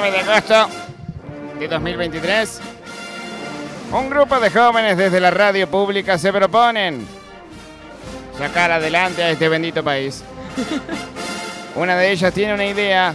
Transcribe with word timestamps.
9 0.00 0.16
de 0.16 0.30
agosto 0.30 0.68
de 1.58 1.68
2023, 1.68 2.60
un 3.92 4.08
grupo 4.08 4.40
de 4.40 4.48
jóvenes 4.48 4.96
desde 4.96 5.20
la 5.20 5.30
radio 5.30 5.68
pública 5.68 6.16
se 6.16 6.32
proponen 6.32 7.06
sacar 8.38 8.70
adelante 8.70 9.22
a 9.22 9.28
este 9.30 9.46
bendito 9.50 9.84
país. 9.84 10.24
Una 11.74 11.96
de 11.96 12.12
ellas 12.12 12.32
tiene 12.32 12.54
una 12.54 12.64
idea, 12.64 13.14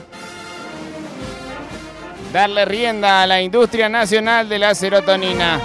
darle 2.31 2.65
rienda 2.65 3.23
a 3.23 3.27
la 3.27 3.41
industria 3.41 3.89
nacional 3.89 4.47
de 4.47 4.59
la 4.59 4.75
serotonina. 4.75 5.59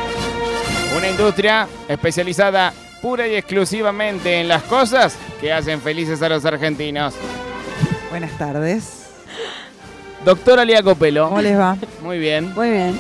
Una 0.97 1.09
industria 1.09 1.69
especializada 1.87 2.73
pura 3.03 3.29
y 3.29 3.35
exclusivamente 3.35 4.41
en 4.41 4.49
las 4.49 4.63
cosas 4.63 5.19
que 5.39 5.53
hacen 5.53 5.83
felices 5.83 6.23
a 6.23 6.31
los 6.31 6.47
argentinos. 6.47 7.15
Buenas 8.11 8.33
tardes. 8.39 9.10
Doctora 10.25 10.65
Lía 10.65 10.83
Copelo. 10.83 11.29
¿Cómo 11.29 11.41
les 11.43 11.59
va? 11.59 11.77
Muy 12.03 12.19
bien. 12.19 12.53
Muy 12.55 12.71
bien. 12.71 12.99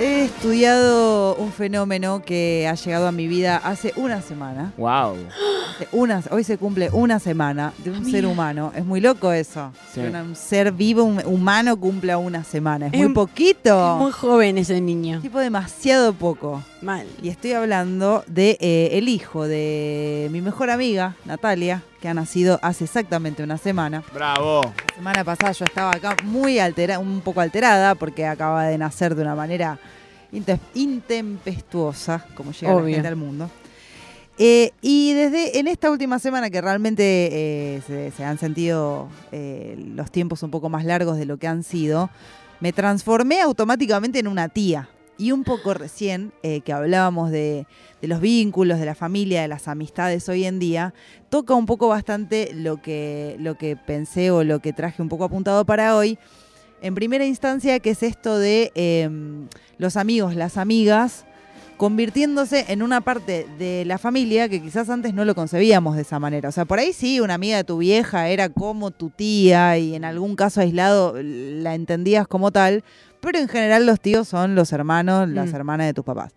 He 0.00 0.24
estudiado 0.24 1.36
un 1.36 1.52
fenómeno 1.52 2.20
que 2.24 2.66
ha 2.68 2.74
llegado 2.74 3.06
a 3.06 3.12
mi 3.12 3.28
vida 3.28 3.58
hace 3.58 3.92
una 3.94 4.22
semana. 4.22 4.72
Wow. 4.76 5.14
Hace 5.76 5.88
una- 5.92 6.20
hoy 6.32 6.42
se 6.42 6.58
cumple 6.58 6.88
una 6.92 7.20
semana 7.20 7.72
de 7.84 7.90
un 7.92 8.04
ser 8.10 8.26
humano. 8.26 8.72
Es 8.74 8.84
muy 8.84 9.00
loco 9.00 9.30
eso. 9.30 9.70
Sí. 9.92 10.00
Que 10.00 10.08
una- 10.08 10.22
un 10.24 10.34
ser 10.34 10.72
vivo, 10.72 11.04
un 11.04 11.22
humano, 11.24 11.76
cumpla 11.78 12.18
una 12.18 12.42
semana. 12.42 12.86
Es, 12.88 12.92
Es 12.94 12.98
muy 12.98 13.06
un- 13.06 13.14
poquito. 13.14 13.96
Muy 14.00 14.10
joven 14.10 14.58
ese 14.58 14.80
niño. 14.80 15.20
Tipo 15.20 15.38
demasiado 15.38 16.12
poco. 16.12 16.60
Mal. 16.84 17.06
Y 17.22 17.30
estoy 17.30 17.52
hablando 17.52 18.24
de 18.26 18.58
eh, 18.60 18.90
el 18.92 19.08
hijo 19.08 19.46
de 19.48 20.28
mi 20.30 20.42
mejor 20.42 20.68
amiga, 20.68 21.16
Natalia, 21.24 21.82
que 22.02 22.08
ha 22.08 22.14
nacido 22.14 22.58
hace 22.62 22.84
exactamente 22.84 23.42
una 23.42 23.56
semana. 23.56 24.04
Bravo. 24.12 24.60
La 24.90 24.94
semana 24.96 25.24
pasada 25.24 25.52
yo 25.52 25.64
estaba 25.64 25.92
acá 25.92 26.14
muy 26.24 26.58
alterada, 26.58 26.98
un 26.98 27.22
poco 27.22 27.40
alterada, 27.40 27.94
porque 27.94 28.26
acaba 28.26 28.66
de 28.66 28.76
nacer 28.76 29.14
de 29.14 29.22
una 29.22 29.34
manera 29.34 29.78
inte- 30.30 30.60
intempestuosa, 30.74 32.26
como 32.34 32.52
llega 32.52 32.74
la 32.74 32.76
Obvio. 32.80 32.94
gente 32.94 33.08
al 33.08 33.16
mundo. 33.16 33.50
Eh, 34.36 34.72
y 34.82 35.14
desde 35.14 35.58
en 35.58 35.68
esta 35.68 35.90
última 35.90 36.18
semana 36.18 36.50
que 36.50 36.60
realmente 36.60 37.02
eh, 37.32 37.82
se, 37.86 38.10
se 38.10 38.24
han 38.24 38.36
sentido 38.36 39.08
eh, 39.32 39.76
los 39.94 40.10
tiempos 40.10 40.42
un 40.42 40.50
poco 40.50 40.68
más 40.68 40.84
largos 40.84 41.16
de 41.16 41.24
lo 41.24 41.38
que 41.38 41.46
han 41.46 41.62
sido, 41.62 42.10
me 42.60 42.72
transformé 42.74 43.40
automáticamente 43.40 44.18
en 44.18 44.26
una 44.28 44.48
tía. 44.48 44.88
Y 45.16 45.30
un 45.32 45.44
poco 45.44 45.74
recién 45.74 46.32
eh, 46.42 46.60
que 46.62 46.72
hablábamos 46.72 47.30
de, 47.30 47.66
los 48.02 48.20
vínculos, 48.20 48.80
de 48.80 48.86
la 48.86 48.94
familia, 48.94 49.42
de 49.42 49.48
las 49.48 49.68
amistades 49.68 50.28
hoy 50.28 50.44
en 50.44 50.58
día, 50.58 50.92
toca 51.30 51.54
un 51.54 51.66
poco 51.66 51.88
bastante 51.88 52.52
lo 52.52 52.82
que, 52.82 53.36
lo 53.38 53.56
que 53.56 53.76
pensé 53.76 54.30
o 54.30 54.42
lo 54.42 54.60
que 54.60 54.72
traje 54.72 55.02
un 55.02 55.08
poco 55.08 55.24
apuntado 55.24 55.64
para 55.64 55.96
hoy. 55.96 56.18
En 56.82 56.94
primera 56.94 57.24
instancia, 57.24 57.78
que 57.78 57.90
es 57.90 58.02
esto 58.02 58.38
de 58.38 58.72
eh, 58.74 59.08
los 59.78 59.96
amigos, 59.96 60.34
las 60.34 60.56
amigas, 60.56 61.24
convirtiéndose 61.76 62.64
en 62.68 62.82
una 62.82 63.00
parte 63.00 63.46
de 63.58 63.84
la 63.84 63.98
familia 63.98 64.48
que 64.48 64.62
quizás 64.62 64.88
antes 64.90 65.12
no 65.14 65.24
lo 65.24 65.34
concebíamos 65.34 65.96
de 65.96 66.02
esa 66.02 66.18
manera. 66.18 66.48
O 66.48 66.52
sea, 66.52 66.64
por 66.64 66.78
ahí 66.78 66.92
sí, 66.92 67.20
una 67.20 67.34
amiga 67.34 67.56
de 67.58 67.64
tu 67.64 67.78
vieja 67.78 68.28
era 68.28 68.48
como 68.48 68.90
tu 68.90 69.10
tía 69.10 69.76
y 69.78 69.94
en 69.94 70.04
algún 70.04 70.36
caso 70.36 70.60
aislado 70.60 71.14
la 71.20 71.74
entendías 71.74 72.26
como 72.28 72.50
tal, 72.52 72.84
pero 73.20 73.38
en 73.38 73.48
general 73.48 73.86
los 73.86 74.00
tíos 74.00 74.28
son 74.28 74.54
los 74.54 74.72
hermanos, 74.72 75.28
las 75.28 75.52
Mm. 75.52 75.56
hermanas 75.56 75.86
de 75.86 75.94
tus 75.94 76.04
papás. 76.04 76.32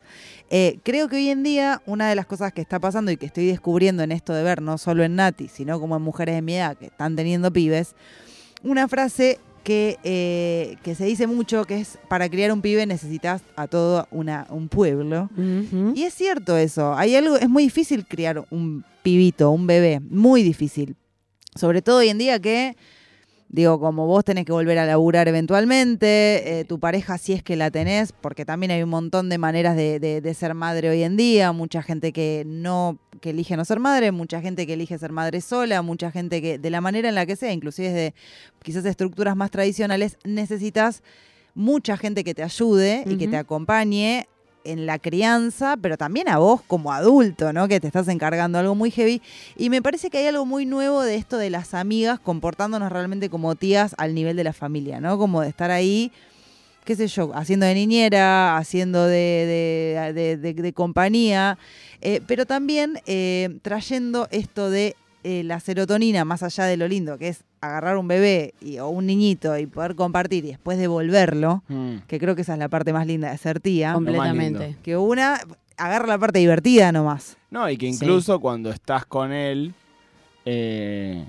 Eh, 0.50 0.80
creo 0.84 1.10
que 1.10 1.18
hoy 1.18 1.30
en 1.30 1.44
día 1.44 1.82
una 1.86 2.08
de 2.10 2.16
las 2.16 2.26
cosas 2.26 2.54
que 2.54 2.62
está 2.62 2.80
pasando 2.80 3.12
y 3.12 3.18
que 3.18 3.26
estoy 3.26 3.48
descubriendo 3.48 4.04
en 4.04 4.12
esto 4.14 4.34
de 4.34 4.44
ver, 4.44 4.62
no 4.62 4.78
solo 4.78 5.04
en 5.04 5.16
Nati, 5.18 5.50
sino 5.50 5.80
como 5.80 5.98
en 5.98 6.02
mujeres 6.02 6.36
de 6.36 6.42
mi 6.42 6.56
edad 6.56 6.78
que 6.78 6.86
están 6.86 7.16
teniendo 7.18 7.52
pibes, 7.52 7.96
una 8.64 8.88
frase 8.88 9.40
que, 9.68 9.98
eh, 10.06 10.78
que 10.82 10.96
se 10.96 11.04
dice 11.04 11.28
mucho, 11.28 11.66
que 11.66 11.82
es 11.82 11.98
para 12.08 12.30
criar 12.30 12.54
un 12.54 12.62
pibe 12.62 12.86
necesitas 12.86 13.42
a 13.58 13.68
todo 13.68 14.08
una, 14.12 14.48
un 14.50 14.70
pueblo. 14.70 15.30
Y 15.94 16.04
es 16.04 16.14
cierto 16.14 16.56
eso, 16.56 16.94
hay 16.96 17.16
algo, 17.16 17.36
es 17.36 17.50
muy 17.50 17.64
difícil 17.64 18.06
criar 18.08 18.46
un 18.50 18.86
pibito, 19.04 19.52
un 19.52 19.68
bebé, 19.68 20.00
muy 20.00 20.42
difícil. 20.42 20.96
Sobre 21.54 21.82
todo 21.82 21.98
hoy 21.98 22.08
en 22.08 22.18
día 22.18 22.40
que, 22.40 22.78
digo, 23.50 23.78
como 23.78 24.08
vos 24.08 24.24
tenés 24.24 24.46
que 24.46 24.54
volver 24.54 24.78
a 24.80 24.86
laburar 24.86 25.28
eventualmente, 25.28 26.60
eh, 26.62 26.64
tu 26.66 26.80
pareja 26.80 27.18
si 27.18 27.34
es 27.34 27.44
que 27.44 27.58
la 27.58 27.70
tenés, 27.70 28.14
porque 28.14 28.46
también 28.46 28.72
hay 28.72 28.84
un 28.84 28.90
montón 28.90 29.28
de 29.28 29.38
maneras 29.38 29.76
de, 29.76 30.00
de- 30.00 30.22
de 30.22 30.34
ser 30.34 30.54
madre 30.54 30.90
hoy 30.90 31.04
en 31.04 31.18
día, 31.18 31.52
mucha 31.52 31.82
gente 31.82 32.14
que 32.14 32.44
no, 32.48 33.00
que 33.22 33.32
elige 33.32 33.58
no 33.58 33.66
ser 33.66 33.80
madre, 33.80 34.12
mucha 34.12 34.42
gente 34.42 34.68
que 34.68 34.74
elige 34.74 34.98
ser 34.98 35.12
madre 35.12 35.42
sola, 35.42 35.82
mucha 35.82 36.12
gente 36.12 36.42
que, 36.42 36.58
de 36.58 36.70
la 36.70 36.82
manera 36.82 37.10
en 37.10 37.16
la 37.16 37.26
que 37.26 37.36
sea, 37.36 37.52
inclusive 37.52 37.90
desde 37.90 38.16
quizás 38.64 38.86
estructuras 38.86 39.36
más 39.36 39.52
tradicionales, 39.52 40.18
necesitas 40.24 41.04
mucha 41.54 41.98
gente 41.98 42.24
que 42.24 42.34
te 42.34 42.44
ayude 42.44 43.04
y 43.08 43.18
que 43.18 43.28
te 43.28 43.38
acompañe 43.38 44.28
en 44.64 44.86
la 44.86 45.00
crianza, 45.00 45.78
pero 45.82 45.98
también 45.98 46.28
a 46.30 46.38
vos 46.38 46.62
como 46.62 46.92
adulto, 46.92 47.54
¿no? 47.54 47.68
Que 47.68 47.80
te 47.80 47.88
estás 47.88 48.08
encargando 48.10 48.60
algo 48.60 48.76
muy 48.76 48.92
heavy. 48.92 49.22
Y 49.56 49.70
me 49.70 49.82
parece 49.82 50.10
que 50.10 50.18
hay 50.20 50.28
algo 50.28 50.46
muy 50.46 50.66
nuevo 50.66 51.02
de 51.02 51.16
esto 51.16 51.38
de 51.38 51.50
las 51.50 51.74
amigas 51.74 52.20
comportándonos 52.20 52.92
realmente 52.92 53.30
como 53.30 53.56
tías 53.56 53.96
al 53.98 54.14
nivel 54.14 54.36
de 54.36 54.44
la 54.44 54.54
familia, 54.54 55.00
¿no? 55.00 55.18
Como 55.18 55.42
de 55.42 55.50
estar 55.50 55.72
ahí, 55.72 56.12
qué 56.88 56.96
sé 56.96 57.08
yo, 57.08 57.32
haciendo 57.36 57.66
de 57.66 57.76
niñera, 57.76 58.56
haciendo 58.58 59.06
de, 59.06 59.94
de- 60.02 60.14
de- 60.14 60.38
de- 60.38 60.54
de 60.54 60.74
compañía, 60.74 61.58
eh, 62.02 62.22
pero 62.26 62.46
también 62.46 63.00
eh, 63.06 63.58
trayendo 63.62 64.28
esto 64.32 64.70
de 64.70 64.96
eh, 65.24 65.44
la 65.44 65.60
serotonina, 65.60 66.24
más 66.24 66.42
allá 66.44 66.64
de 66.64 66.78
lo 66.78 66.88
lindo, 66.88 67.18
que 67.18 67.28
es 67.28 67.44
agarrar 67.60 67.98
un 67.98 68.08
bebé 68.08 68.54
y, 68.62 68.78
o 68.78 68.88
un 68.88 69.06
niñito 69.08 69.58
y 69.58 69.66
poder 69.66 69.96
compartir 69.96 70.46
y 70.46 70.50
después 70.50 70.78
devolverlo, 70.78 71.64
Mm. 71.68 71.98
que 72.08 72.18
creo 72.20 72.36
que 72.36 72.44
esa 72.44 72.54
es 72.54 72.60
la 72.60 72.70
parte 72.70 72.94
más 72.94 73.06
linda 73.06 73.32
de 73.32 73.38
ser 73.38 73.60
tía. 73.60 73.94
Completamente. 73.94 74.78
Que 74.84 74.96
una 74.96 75.42
agarra 75.76 76.08
la 76.08 76.18
parte 76.18 76.40
divertida 76.40 76.92
nomás. 76.94 77.36
No, 77.52 77.70
y 77.70 77.76
que 77.78 77.88
Sí. 77.88 77.94
incluso 77.96 78.40
cuando 78.40 78.70
estás 78.72 79.06
con 79.06 79.34
él 79.34 79.74
eh, 80.46 81.26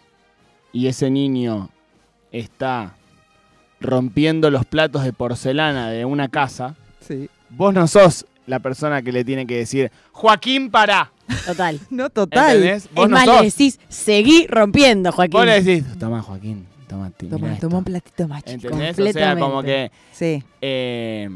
y 0.72 0.86
ese 0.86 1.10
niño 1.10 1.68
está 2.30 2.94
rompiendo 3.80 4.50
los 4.50 4.64
platos 4.66 5.04
de 5.04 5.12
porcelana 5.12 5.90
de 5.90 6.04
una 6.04 6.28
casa, 6.28 6.74
Sí. 7.00 7.28
vos 7.50 7.72
no 7.72 7.86
sos 7.86 8.26
la 8.46 8.58
persona 8.60 9.02
que 9.02 9.12
le 9.12 9.24
tiene 9.24 9.46
que 9.46 9.56
decir, 9.58 9.90
Joaquín, 10.12 10.70
pará. 10.70 11.12
Total. 11.46 11.78
No, 11.90 12.08
total. 12.10 12.56
¿Entendés? 12.56 12.88
Vos 12.94 13.04
es 13.04 13.10
no 13.10 13.16
más, 13.16 13.24
sos. 13.26 13.40
le 13.40 13.44
decís, 13.46 13.78
seguí 13.88 14.46
rompiendo, 14.48 15.12
Joaquín. 15.12 15.32
Vos 15.32 15.46
le 15.46 15.62
decís, 15.62 15.98
toma 15.98 16.22
Joaquín, 16.22 16.66
toma, 16.88 17.10
Toma, 17.10 17.30
toma 17.30 17.52
esto". 17.54 17.68
un 17.68 17.84
platito 17.84 18.28
más 18.28 18.42
chico. 18.44 18.68
¿Entendés? 18.68 18.98
O 18.98 19.12
sea, 19.12 19.36
como 19.38 19.62
que 19.62 19.90
Sí. 20.12 20.42
eh, 20.62 21.28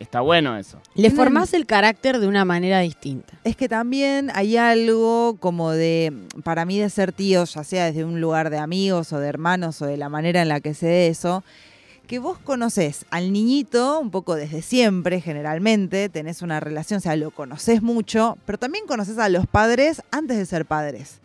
está 0.00 0.22
bueno 0.22 0.56
eso. 0.56 0.80
Le 0.94 1.10
formás 1.10 1.54
el 1.54 1.66
carácter 1.66 2.18
de 2.18 2.26
una 2.26 2.44
manera 2.44 2.80
distinta. 2.80 3.34
Es 3.44 3.54
que 3.54 3.68
también 3.68 4.32
hay 4.34 4.56
algo 4.56 5.36
como 5.38 5.70
de, 5.70 6.12
para 6.42 6.64
mí, 6.64 6.78
de 6.80 6.90
ser 6.90 7.12
tíos, 7.12 7.54
ya 7.54 7.62
sea 7.62 7.84
desde 7.84 8.04
un 8.04 8.20
lugar 8.20 8.50
de 8.50 8.58
amigos 8.58 9.12
o 9.12 9.20
de 9.20 9.28
hermanos 9.28 9.80
o 9.82 9.86
de 9.86 9.98
la 9.98 10.08
manera 10.08 10.42
en 10.42 10.48
la 10.48 10.60
que 10.60 10.74
se 10.74 10.86
dé 10.86 11.08
eso, 11.08 11.44
que 12.08 12.18
vos 12.18 12.38
conoces 12.38 13.04
al 13.10 13.32
niñito 13.32 14.00
un 14.00 14.10
poco 14.10 14.34
desde 14.34 14.62
siempre, 14.62 15.20
generalmente, 15.20 16.08
tenés 16.08 16.42
una 16.42 16.58
relación, 16.58 16.98
o 16.98 17.00
sea, 17.00 17.14
lo 17.14 17.30
conoces 17.30 17.82
mucho, 17.82 18.36
pero 18.46 18.58
también 18.58 18.86
conoces 18.86 19.18
a 19.18 19.28
los 19.28 19.46
padres 19.46 20.02
antes 20.10 20.36
de 20.36 20.46
ser 20.46 20.66
padres. 20.66 21.20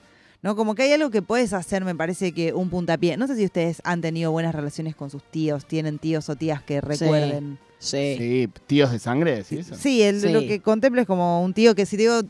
¿No? 0.46 0.56
Como 0.56 0.76
que 0.76 0.84
hay 0.84 0.92
algo 0.94 1.10
que 1.10 1.24
puedes 1.24 1.54
hacer, 1.54 1.84
me 1.84 1.96
parece 1.96 2.32
que 2.32 2.54
un 2.54 2.70
puntapié. 2.70 3.18
No 3.18 3.26
sé 3.26 3.36
si 3.36 3.46
ustedes 3.46 3.82
han 3.84 4.00
tenido 4.02 4.32
buenas 4.32 4.54
relaciones 4.54 4.96
con 4.96 5.10
sus 5.10 5.24
tíos, 5.24 5.66
tienen 5.66 5.98
tíos 5.98 6.30
o 6.30 6.36
tías 6.36 6.62
que 6.62 6.82
recuerden. 6.82 7.58
Sí. 7.80 8.16
Sí, 8.20 8.50
tíos 8.68 8.92
de 8.92 9.00
sangre, 9.00 9.38
¿decís 9.38 9.60
eso? 9.72 9.74
Sí, 9.76 10.04
el- 10.04 10.22
Sí. 10.22 10.30
lo 10.30 10.42
que 10.42 10.60
contemplo 10.62 11.02
es 11.02 11.08
como 11.08 11.44
un 11.44 11.56
tío 11.56 11.74
que 11.74 11.88
si 11.88 11.98
digo, 11.98 12.22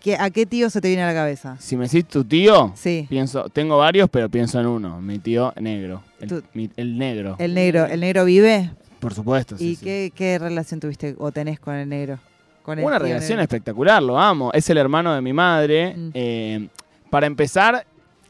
que- 0.00 0.16
¿a 0.16 0.30
qué 0.30 0.46
tío 0.46 0.70
se 0.70 0.80
te 0.80 0.86
viene 0.86 1.02
a 1.02 1.08
la 1.08 1.14
cabeza? 1.14 1.56
Si 1.58 1.76
me 1.76 1.86
decís 1.88 2.04
tu 2.06 2.24
tío, 2.24 2.72
Sí, 2.76 3.04
pienso, 3.10 3.48
tengo 3.48 3.78
varios, 3.78 4.08
pero 4.10 4.28
pienso 4.28 4.60
en 4.60 4.66
uno, 4.68 5.00
mi 5.00 5.18
tío 5.18 5.52
negro, 5.60 6.04
el, 6.20 6.28
Tu- 6.28 6.42
mi- 6.54 6.70
el 6.76 6.96
negro, 6.96 7.34
el 7.40 7.52
negro, 7.52 7.86
el 7.86 7.98
negro 7.98 8.24
vive. 8.26 8.70
por 9.00 9.12
supuesto. 9.12 9.58
sí, 9.58 9.70
¿Y 9.70 9.74
sí. 9.74 9.84
Qué, 9.84 10.12
qué 10.14 10.38
relación 10.38 10.78
tuviste 10.78 11.16
o 11.18 11.32
tenés 11.32 11.58
con 11.58 11.74
el 11.74 11.88
negro? 11.88 12.20
Con 12.62 12.78
el 12.78 12.84
Una 12.84 12.98
relación 12.98 13.30
negro. 13.38 13.42
espectacular, 13.42 14.02
lo 14.02 14.18
amo. 14.18 14.52
Es 14.52 14.68
el 14.70 14.78
hermano 14.78 15.14
de 15.14 15.20
mi 15.20 15.32
madre. 15.32 15.94
Mm. 15.96 16.10
Eh, 16.14 16.68
para 17.16 17.26
empezar, 17.26 17.86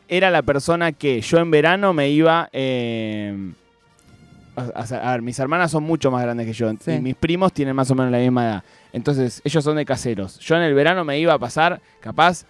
era 0.09 0.31
la 0.31 0.43
persona 0.43 0.93
que 0.93 1.21
yo 1.21 1.39
en 1.39 1.51
verano 1.51 1.93
me 1.93 2.09
iba... 2.11 2.49
eh, 2.53 3.35
a, 4.55 5.11
ver, 5.11 5.23
mis 5.23 5.37
hermanas 5.41 5.73
son 5.73 5.83
mucho 5.83 6.13
más 6.13 6.23
grandes 6.23 6.47
que 6.47 6.53
yo 6.53 6.71
Sí. 6.81 6.93
y 6.93 7.01
mis 7.01 7.17
primos 7.17 7.53
tienen 7.53 7.75
más 7.75 7.91
o 7.91 7.97
menos 7.97 8.13
la 8.13 8.19
misma 8.19 8.45
edad. 8.45 8.65
Entonces, 8.93 9.43
ellos 9.45 9.65
son 9.65 9.75
de 9.77 9.85
caseros. 9.85 10.39
Yo 10.39 10.55
en 10.57 10.63
el 10.63 10.73
verano 10.73 11.05
me 11.05 11.19
iba 11.19 11.35
a 11.35 11.39
pasar, 11.41 11.81
capaz, 11.99 12.45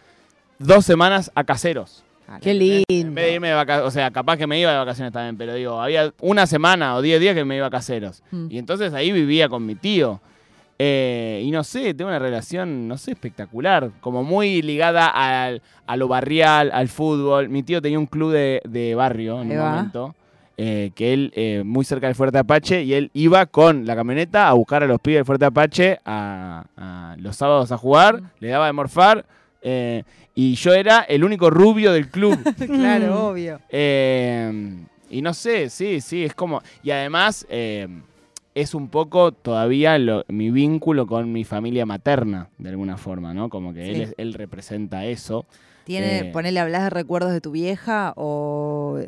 dos 0.59 0.85
semanas 0.85 1.33
a 1.35 1.43
caseros. 1.45 2.05
Qué 2.43 2.51
En 2.51 2.59
lindo. 2.59 3.15
vez 3.15 3.25
de 3.27 3.33
irme 3.33 3.49
de 3.49 3.55
vacaciones, 3.55 3.89
o 3.89 3.91
sea, 3.91 4.11
capaz 4.11 4.37
que 4.37 4.47
me 4.47 4.61
iba 4.61 4.71
de 4.73 4.77
vacaciones 4.79 5.11
también, 5.15 5.39
pero 5.39 5.55
digo, 5.55 5.81
había 5.81 6.13
una 6.21 6.47
semana 6.47 6.97
o 6.97 7.01
diez 7.01 7.19
días 7.19 7.35
que 7.35 7.47
me 7.47 7.57
iba 7.57 7.67
a 7.67 7.71
caseros. 7.71 8.23
Mm. 8.31 8.49
Y 8.51 8.59
entonces 8.59 8.93
ahí 8.93 9.11
vivía 9.11 9.49
con 9.49 9.65
mi 9.65 9.75
tío. 9.75 10.21
Eh, 10.79 11.41
y 11.45 11.51
no 11.51 11.65
sé, 11.65 11.95
tengo 11.95 12.09
una 12.11 12.19
relación, 12.19 12.87
no 12.87 12.99
sé, 12.99 13.13
espectacular. 13.13 13.91
Como 14.01 14.23
muy 14.23 14.61
ligada 14.63 15.07
al- 15.09 15.63
a 15.87 15.97
lo 15.97 16.07
barrial, 16.09 16.71
al 16.73 16.89
fútbol. 16.89 17.49
Mi 17.49 17.63
tío 17.63 17.81
tenía 17.81 17.99
un 17.99 18.07
club 18.07 18.33
de, 18.33 18.61
de 18.69 18.95
barrio 18.95 19.41
en 19.41 19.49
un 19.51 19.57
momento. 19.77 20.15
eh, 20.59 20.91
que 20.95 21.13
él, 21.13 21.33
eh, 21.37 21.63
muy 21.67 21.85
cerca 21.85 22.07
del 22.07 22.15
Fuerte 22.17 22.39
Apache, 22.39 22.83
y 22.83 22.95
él 22.95 23.11
iba 23.13 23.45
con 23.45 23.85
la 23.85 23.95
camioneta 23.95 24.49
a 24.49 24.55
buscar 24.55 24.83
a 24.83 24.87
los 24.87 24.99
pibes 25.01 25.19
del 25.19 25.25
Fuerte 25.27 25.45
Apache 25.45 25.99
a, 26.07 26.65
a 26.77 27.15
los 27.19 27.37
sábados 27.37 27.73
a 27.73 27.77
jugar, 27.77 28.23
le 28.41 28.49
daba 28.49 28.65
de 28.67 28.73
morfar, 28.73 29.27
eh, 29.61 30.03
y 30.35 30.55
yo 30.55 30.73
era 30.73 31.01
el 31.01 31.25
único 31.25 31.51
rubio 31.51 31.93
del 31.93 32.09
club. 32.09 32.39
claro, 32.67 33.29
obvio. 33.29 33.61
Y 35.11 35.23
no 35.23 35.35
sé, 35.35 35.69
sí, 35.71 36.01
sí, 36.01 36.25
es 36.25 36.35
como. 36.35 36.63
Y 36.83 36.91
además, 36.91 37.47
es 38.57 38.75
un 38.75 38.89
poco 38.89 39.33
todavía 39.33 39.99
lo- 39.99 40.25
mi 40.29 40.51
vínculo 40.51 41.07
con 41.07 41.31
mi 41.31 41.45
familia 41.45 41.85
materna, 41.85 42.49
de 42.57 42.71
alguna 42.71 42.97
forma, 42.97 43.35
¿no? 43.35 43.51
Como 43.51 43.75
que 43.75 43.91
él, 43.91 44.07
Sí. 44.09 44.15
él 44.17 44.33
representa 44.33 45.05
eso. 45.05 45.45
Tiene, 45.85 46.19
Eh. 46.21 46.31
ponele, 46.33 46.59
hablas 46.59 46.83
de 46.85 46.91
recuerdos 46.91 47.33
de 47.33 47.41
tu 47.43 47.51
vieja 47.53 48.15
o 48.17 48.99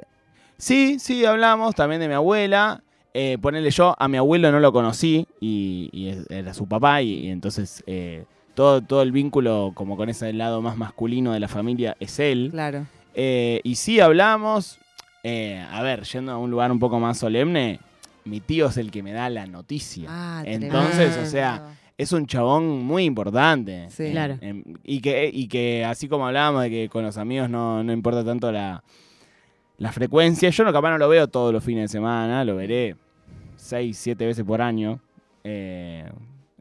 Sí, 0.59 0.99
sí, 0.99 1.25
hablamos 1.25 1.75
también 1.75 2.01
de 2.01 2.09
mi 2.09 2.15
abuela. 2.15 2.83
Eh, 3.15 3.39
ponerle 3.41 3.71
yo, 3.71 3.97
a 3.99 4.07
mi 4.07 4.19
abuelo 4.19 4.53
no 4.53 4.61
lo 4.61 4.71
conocí 4.73 5.27
y, 5.41 6.13
era 6.29 6.53
su 6.53 6.67
papá 6.67 7.01
y, 7.01 7.27
y 7.27 7.31
entonces 7.31 7.83
eh, 7.87 8.25
todo, 8.55 8.83
todo 8.83 9.01
el 9.03 9.13
vínculo 9.13 9.73
como 9.75 9.97
con 9.97 10.09
ese 10.11 10.33
lado 10.35 10.61
más 10.61 10.77
masculino 10.77 11.33
de 11.33 11.41
la 11.41 11.49
familia 11.49 11.97
es 12.01 12.19
él. 12.19 12.49
claro. 12.51 12.87
Eh, 13.15 13.61
y 13.65 13.77
sí 13.77 13.99
hablamos, 13.99 14.79
a 15.25 15.83
ver, 15.83 16.03
yendo 16.05 16.33
a 16.33 16.39
un 16.39 16.51
lugar 16.51 16.71
un 16.71 16.79
poco 16.79 17.01
más 17.01 17.19
solemne, 17.19 17.81
mi 18.29 18.41
tío 18.41 18.67
es 18.67 18.77
el 18.77 18.91
que 18.91 19.03
me 19.03 19.13
da 19.13 19.29
la 19.31 19.47
noticia. 19.47 20.07
Ah, 20.09 20.43
Entonces, 20.47 20.97
tremendo. 20.97 21.23
o 21.23 21.27
sea, 21.27 21.77
es 21.97 22.13
un 22.13 22.27
chabón 22.27 22.85
muy 22.85 23.05
importante. 23.05 23.89
Sí. 23.91 24.11
Claro. 24.13 24.39
y, 24.85 25.01
que, 25.01 25.31
y 25.33 25.49
que 25.49 25.85
así 25.85 26.09
como 26.09 26.27
hablábamos 26.27 26.63
de 26.63 26.71
que 26.71 26.89
con 26.89 27.03
los 27.05 27.17
amigos 27.17 27.51
no, 27.51 27.83
no 27.83 27.93
importa 27.93 28.25
tanto 28.25 28.53
la, 28.53 28.83
la 29.79 29.93
frecuencia, 29.93 30.51
yo 30.51 30.65
no 30.65 30.73
capaz 30.73 30.91
no 30.91 30.99
lo 30.99 31.09
veo 31.09 31.27
todos 31.29 31.53
los 31.53 31.65
fines 31.65 31.85
de 31.85 31.89
semana, 31.99 32.45
lo 32.45 32.57
veré 32.57 32.95
seis, 33.57 33.99
siete 33.99 34.27
veces 34.27 34.45
por 34.45 34.61
año. 34.63 35.01
eh, 35.45 36.09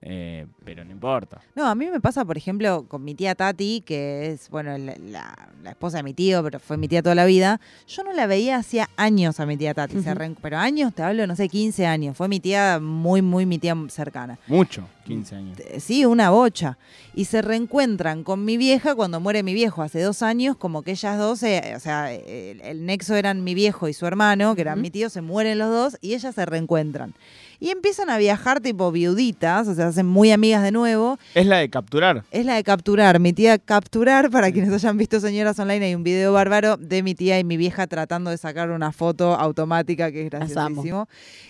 eh, 0.01 0.45
pero 0.67 0.83
no 0.83 0.91
importa. 0.91 1.39
No, 1.55 1.65
a 1.65 1.75
mí 1.75 1.85
me 1.85 2.01
pasa, 2.01 2.25
por 2.25 2.35
ejemplo, 2.37 2.83
con 2.89 3.01
mi 3.05 3.15
tía 3.15 3.35
Tati, 3.35 3.81
que 3.85 4.31
es, 4.33 4.49
bueno, 4.49 4.77
la, 4.77 4.95
la- 4.97 5.49
la 5.63 5.69
esposa 5.71 5.97
de 5.97 6.03
mi 6.03 6.13
tío, 6.13 6.43
pero 6.43 6.59
fue 6.59 6.75
mi 6.77 6.87
tía 6.89 7.01
toda 7.01 7.15
la 7.15 7.25
vida. 7.25 7.59
Yo 7.87 8.03
no 8.03 8.11
la 8.11 8.27
veía 8.27 8.57
hacía 8.57 8.89
años 8.97 9.39
a 9.39 9.45
mi 9.45 9.55
tía 9.55 9.73
Tati, 9.73 10.01
se 10.01 10.13
pero 10.41 10.57
años, 10.57 10.93
te 10.93 11.03
hablo, 11.03 11.25
no 11.25 11.35
sé, 11.37 11.47
15 11.47 11.85
años. 11.85 12.17
Fue 12.17 12.27
mi 12.27 12.39
tía 12.41 12.79
muy, 12.81 13.21
muy 13.21 13.45
mi 13.45 13.57
tía 13.59 13.75
cercana. 13.87 14.37
Mucho, 14.47 14.83
15 15.05 15.35
años. 15.35 15.59
Eh, 15.59 15.79
Sí, 15.79 16.05
una 16.05 16.29
bocha. 16.31 16.77
Y 17.15 17.25
se 17.25 17.41
reencuentran 17.41 18.23
con 18.25 18.43
mi 18.45 18.57
vieja 18.57 18.93
cuando 18.93 19.19
muere 19.21 19.41
mi 19.43 19.53
viejo 19.53 19.81
hace 19.83 20.01
dos 20.01 20.21
años, 20.21 20.57
como 20.57 20.81
que 20.83 20.91
ellas 20.91 21.17
dos, 21.17 21.41
eh, 21.43 21.73
o 21.75 21.79
sea, 21.79 22.13
el, 22.13 22.59
el 22.61 22.85
nexo 22.85 23.15
eran 23.15 23.43
mi 23.43 23.53
viejo 23.55 23.87
y 23.87 23.93
su 23.93 24.05
hermano, 24.05 24.53
que 24.55 24.61
eran 24.61 24.81
mi 24.81 24.91
tío, 24.91 25.09
se 25.09 25.21
mueren 25.21 25.57
los 25.59 25.69
dos 25.69 25.97
y 26.01 26.13
ellas 26.13 26.35
se 26.35 26.45
reencuentran. 26.45 27.13
Y 27.59 27.69
empiezan 27.71 28.11
a 28.11 28.19
viajar 28.19 28.59
tipo 28.61 28.91
viuditas, 28.91 29.67
o 29.67 29.73
sea, 29.73 29.85
se 29.85 29.89
hacen 29.89 30.05
muy 30.05 30.31
amigas 30.31 30.56
de 30.63 30.71
nuevo. 30.71 31.18
Es 31.36 31.45
la 31.45 31.57
de 31.57 31.69
capturar. 31.69 32.24
Es 32.31 32.45
la 32.45 32.56
de 32.56 32.63
capturar, 32.63 33.19
mi 33.19 33.33
tía 33.33 33.57
capturar, 33.57 34.30
para 34.30 34.51
quienes 34.51 34.74
hayan 34.74 34.98
visto 34.98 35.19
Señoras 35.19 35.59
Online, 35.59 35.86
hay 35.86 35.95
un 35.95 36.04
video 36.04 36.33
bárbaro 36.33 36.77
de 36.77 37.04
mi 37.04 37.15
tía 37.15 37.39
y 37.39 37.44
mi 37.44 37.57
vieja 37.57 37.88
tratando 37.88 38.30
de 38.30 38.38
sacar 38.38 38.71
una 38.71 38.92
foto 38.92 39.33
automática 39.33 40.12
que 40.12 40.25
es 40.25 40.30
graciosísimo. 40.30 41.07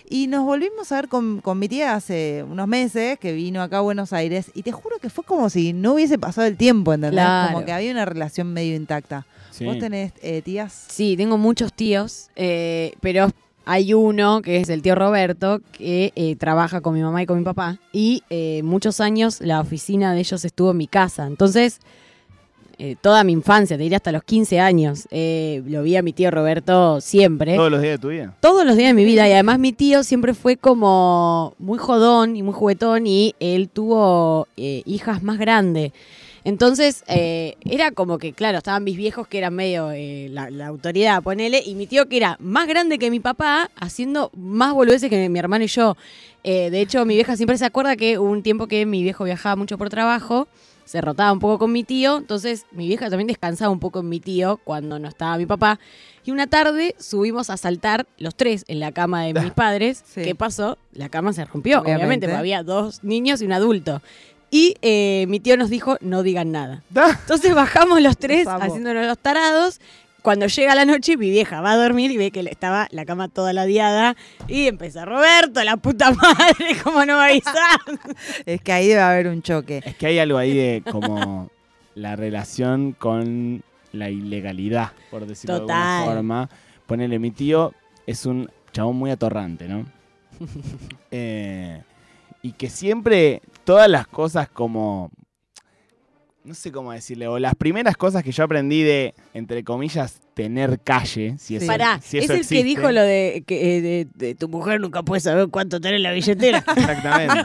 Y 0.08 0.26
nos 0.26 0.44
volvimos 0.44 0.90
a 0.92 0.96
ver 0.96 1.08
con, 1.08 1.40
con 1.40 1.58
mi 1.58 1.68
tía 1.68 1.94
hace 1.94 2.44
unos 2.48 2.66
meses, 2.66 3.18
que 3.18 3.32
vino 3.32 3.62
acá 3.62 3.78
a 3.78 3.80
Buenos 3.82 4.12
Aires, 4.12 4.50
y 4.54 4.62
te 4.62 4.72
juro 4.72 4.98
que 4.98 5.10
fue 5.10 5.24
como 5.24 5.50
si 5.50 5.72
no 5.72 5.94
hubiese 5.94 6.18
pasado 6.18 6.46
el 6.46 6.56
tiempo, 6.56 6.92
¿entendés? 6.92 7.20
Claro. 7.20 7.52
Como 7.52 7.64
que 7.64 7.72
había 7.72 7.92
una 7.92 8.04
relación 8.04 8.52
medio 8.52 8.74
intacta. 8.74 9.26
Sí. 9.50 9.64
¿Vos 9.64 9.78
tenés 9.78 10.12
eh, 10.22 10.40
tías? 10.42 10.86
Sí, 10.88 11.16
tengo 11.16 11.36
muchos 11.36 11.72
tíos, 11.72 12.30
eh, 12.36 12.92
pero 13.00 13.28
hay 13.68 13.92
uno 13.92 14.40
que 14.40 14.56
es 14.56 14.70
el 14.70 14.80
tío 14.80 14.94
Roberto 14.94 15.60
que 15.72 16.10
eh, 16.16 16.36
trabaja 16.36 16.80
con 16.80 16.94
mi 16.94 17.02
mamá 17.02 17.22
y 17.22 17.26
con 17.26 17.36
mi 17.36 17.44
papá 17.44 17.78
y 17.92 18.22
eh, 18.30 18.62
muchos 18.64 18.98
años 18.98 19.42
la 19.42 19.60
oficina 19.60 20.14
de 20.14 20.20
ellos 20.20 20.42
estuvo 20.42 20.70
en 20.70 20.78
mi 20.78 20.86
casa. 20.86 21.26
Entonces, 21.26 21.80
eh, 22.78 22.96
toda 22.98 23.24
mi 23.24 23.32
infancia, 23.32 23.76
te 23.76 23.82
diría 23.82 23.98
hasta 23.98 24.10
los 24.10 24.24
15 24.24 24.58
años, 24.58 25.06
lo 25.10 25.82
vi 25.82 25.96
a 25.96 26.02
mi 26.02 26.14
tío 26.14 26.30
Roberto 26.30 27.02
siempre. 27.02 27.56
Todos 27.56 27.70
los 27.70 27.82
días 27.82 27.92
de 27.92 27.98
tu 27.98 28.08
vida. 28.08 28.34
todos 28.40 28.64
los 28.64 28.74
días 28.74 28.88
de 28.88 28.94
mi 28.94 29.04
vida 29.04 29.28
y 29.28 29.32
además 29.32 29.58
mi 29.58 29.74
tío 29.74 30.02
siempre 30.02 30.32
fue 30.32 30.56
como 30.56 31.54
muy 31.58 31.76
jodón 31.76 32.36
y 32.36 32.42
muy 32.42 32.54
juguetón 32.54 33.06
y 33.06 33.34
él 33.38 33.68
tuvo 33.68 34.48
hijas 34.56 35.22
más 35.22 35.36
grandes. 35.36 35.92
Entonces 36.44 37.04
eh, 37.08 37.56
era 37.60 37.90
como 37.90 38.18
que, 38.18 38.32
claro, 38.32 38.58
estaban 38.58 38.84
mis 38.84 38.96
viejos 38.96 39.26
que 39.28 39.38
eran 39.38 39.54
medio 39.54 39.90
eh, 39.92 40.28
la, 40.30 40.50
la 40.50 40.66
autoridad, 40.66 41.22
ponele, 41.22 41.62
y 41.64 41.74
mi 41.74 41.86
tío 41.86 42.08
que 42.08 42.16
era 42.16 42.36
más 42.40 42.66
grande 42.68 42.98
que 42.98 43.10
mi 43.10 43.20
papá, 43.20 43.70
haciendo 43.76 44.30
más 44.34 44.72
boludeces 44.72 45.10
que 45.10 45.28
mi 45.28 45.38
hermano 45.38 45.64
y 45.64 45.68
yo. 45.68 45.96
Eh, 46.44 46.70
de 46.70 46.80
hecho, 46.80 47.04
mi 47.04 47.14
vieja 47.14 47.36
siempre 47.36 47.58
se 47.58 47.64
acuerda 47.64 47.96
que 47.96 48.18
hubo 48.18 48.30
un 48.30 48.42
tiempo 48.42 48.66
que 48.68 48.86
mi 48.86 49.02
viejo 49.02 49.24
viajaba 49.24 49.56
mucho 49.56 49.76
por 49.76 49.90
trabajo, 49.90 50.48
se 50.84 51.02
rotaba 51.02 51.32
un 51.32 51.38
poco 51.38 51.58
con 51.58 51.72
mi 51.72 51.84
tío, 51.84 52.16
entonces 52.16 52.64
mi 52.72 52.86
vieja 52.88 53.10
también 53.10 53.26
descansaba 53.26 53.70
un 53.70 53.78
poco 53.80 54.00
en 54.00 54.08
mi 54.08 54.20
tío 54.20 54.58
cuando 54.64 54.98
no 54.98 55.08
estaba 55.08 55.36
mi 55.36 55.44
papá. 55.44 55.78
Y 56.24 56.30
una 56.30 56.46
tarde 56.46 56.94
subimos 56.98 57.50
a 57.50 57.56
saltar 57.58 58.06
los 58.16 58.34
tres 58.34 58.64
en 58.68 58.80
la 58.80 58.92
cama 58.92 59.24
de 59.24 59.34
mis 59.34 59.50
padres. 59.54 60.02
Sí. 60.06 60.22
¿Qué 60.22 60.34
pasó? 60.34 60.78
La 60.92 61.08
cama 61.10 61.32
se 61.34 61.44
rompió, 61.44 61.80
obviamente, 61.80 61.96
Obviamente. 61.98 62.26
porque 62.28 62.38
había 62.38 62.62
dos 62.62 63.04
niños 63.04 63.42
y 63.42 63.46
un 63.46 63.52
adulto. 63.52 64.00
Y 64.50 64.76
eh, 64.82 65.26
mi 65.28 65.40
tío 65.40 65.56
nos 65.56 65.70
dijo, 65.70 65.96
no 66.00 66.22
digan 66.22 66.52
nada. 66.52 66.82
Da. 66.90 67.10
Entonces 67.10 67.54
bajamos 67.54 68.00
los 68.00 68.16
tres 68.16 68.46
haciéndonos 68.48 69.06
los 69.06 69.18
tarados. 69.18 69.80
Cuando 70.22 70.46
llega 70.46 70.74
la 70.74 70.84
noche, 70.84 71.16
mi 71.16 71.30
vieja 71.30 71.60
va 71.60 71.72
a 71.72 71.76
dormir 71.76 72.10
y 72.10 72.16
ve 72.16 72.30
que 72.32 72.42
le- 72.42 72.50
estaba 72.50 72.88
la 72.90 73.04
cama 73.06 73.28
toda 73.28 73.52
ladeada. 73.52 74.16
Y 74.48 74.66
empieza, 74.66 75.04
Roberto, 75.04 75.62
la 75.62 75.76
puta 75.76 76.10
madre, 76.12 76.76
¿cómo 76.82 77.04
no 77.06 77.16
va 77.16 77.26
a 77.26 77.28
avisar? 77.28 77.80
Es 78.46 78.60
que 78.60 78.72
ahí 78.72 78.88
debe 78.88 79.00
haber 79.00 79.28
un 79.28 79.42
choque. 79.42 79.80
Es 79.84 79.94
que 79.96 80.06
hay 80.06 80.18
algo 80.18 80.36
ahí 80.38 80.54
de 80.54 80.82
como 80.90 81.50
la 81.94 82.16
relación 82.16 82.92
con 82.98 83.62
la 83.92 84.10
ilegalidad, 84.10 84.92
por 85.10 85.24
decirlo 85.24 85.54
de 85.66 85.72
alguna 85.72 86.02
forma. 86.04 86.50
Ponele, 86.86 87.18
mi 87.18 87.30
tío 87.30 87.72
es 88.06 88.26
un 88.26 88.50
chabón 88.72 88.96
muy 88.96 89.10
atorrante, 89.10 89.68
¿no? 89.68 89.86
Eh, 91.10 91.82
y 92.42 92.52
que 92.52 92.68
siempre 92.70 93.42
todas 93.68 93.90
las 93.90 94.06
cosas 94.06 94.48
como... 94.48 95.10
No 96.42 96.54
sé 96.54 96.72
cómo 96.72 96.90
decirle, 96.90 97.28
o 97.28 97.38
las 97.38 97.54
primeras 97.54 97.98
cosas 97.98 98.22
que 98.22 98.32
yo 98.32 98.42
aprendí 98.44 98.82
de, 98.82 99.14
entre 99.34 99.62
comillas, 99.62 100.22
tener 100.32 100.80
calle, 100.80 101.34
si 101.38 101.56
eso, 101.56 101.66
Pará, 101.66 102.00
si 102.02 102.16
es 102.16 102.30
el 102.30 102.36
existe. 102.36 102.54
que 102.54 102.64
dijo 102.64 102.90
lo 102.90 103.02
de 103.02 103.44
que 103.46 103.76
eh, 103.76 103.82
de, 103.82 104.08
de 104.14 104.34
tu 104.34 104.48
mujer 104.48 104.80
nunca 104.80 105.02
puede 105.02 105.20
saber 105.20 105.48
cuánto 105.48 105.78
tenés 105.82 105.98
en 105.98 106.04
la 106.04 106.12
billetera. 106.12 106.58
Exactamente. 106.66 107.44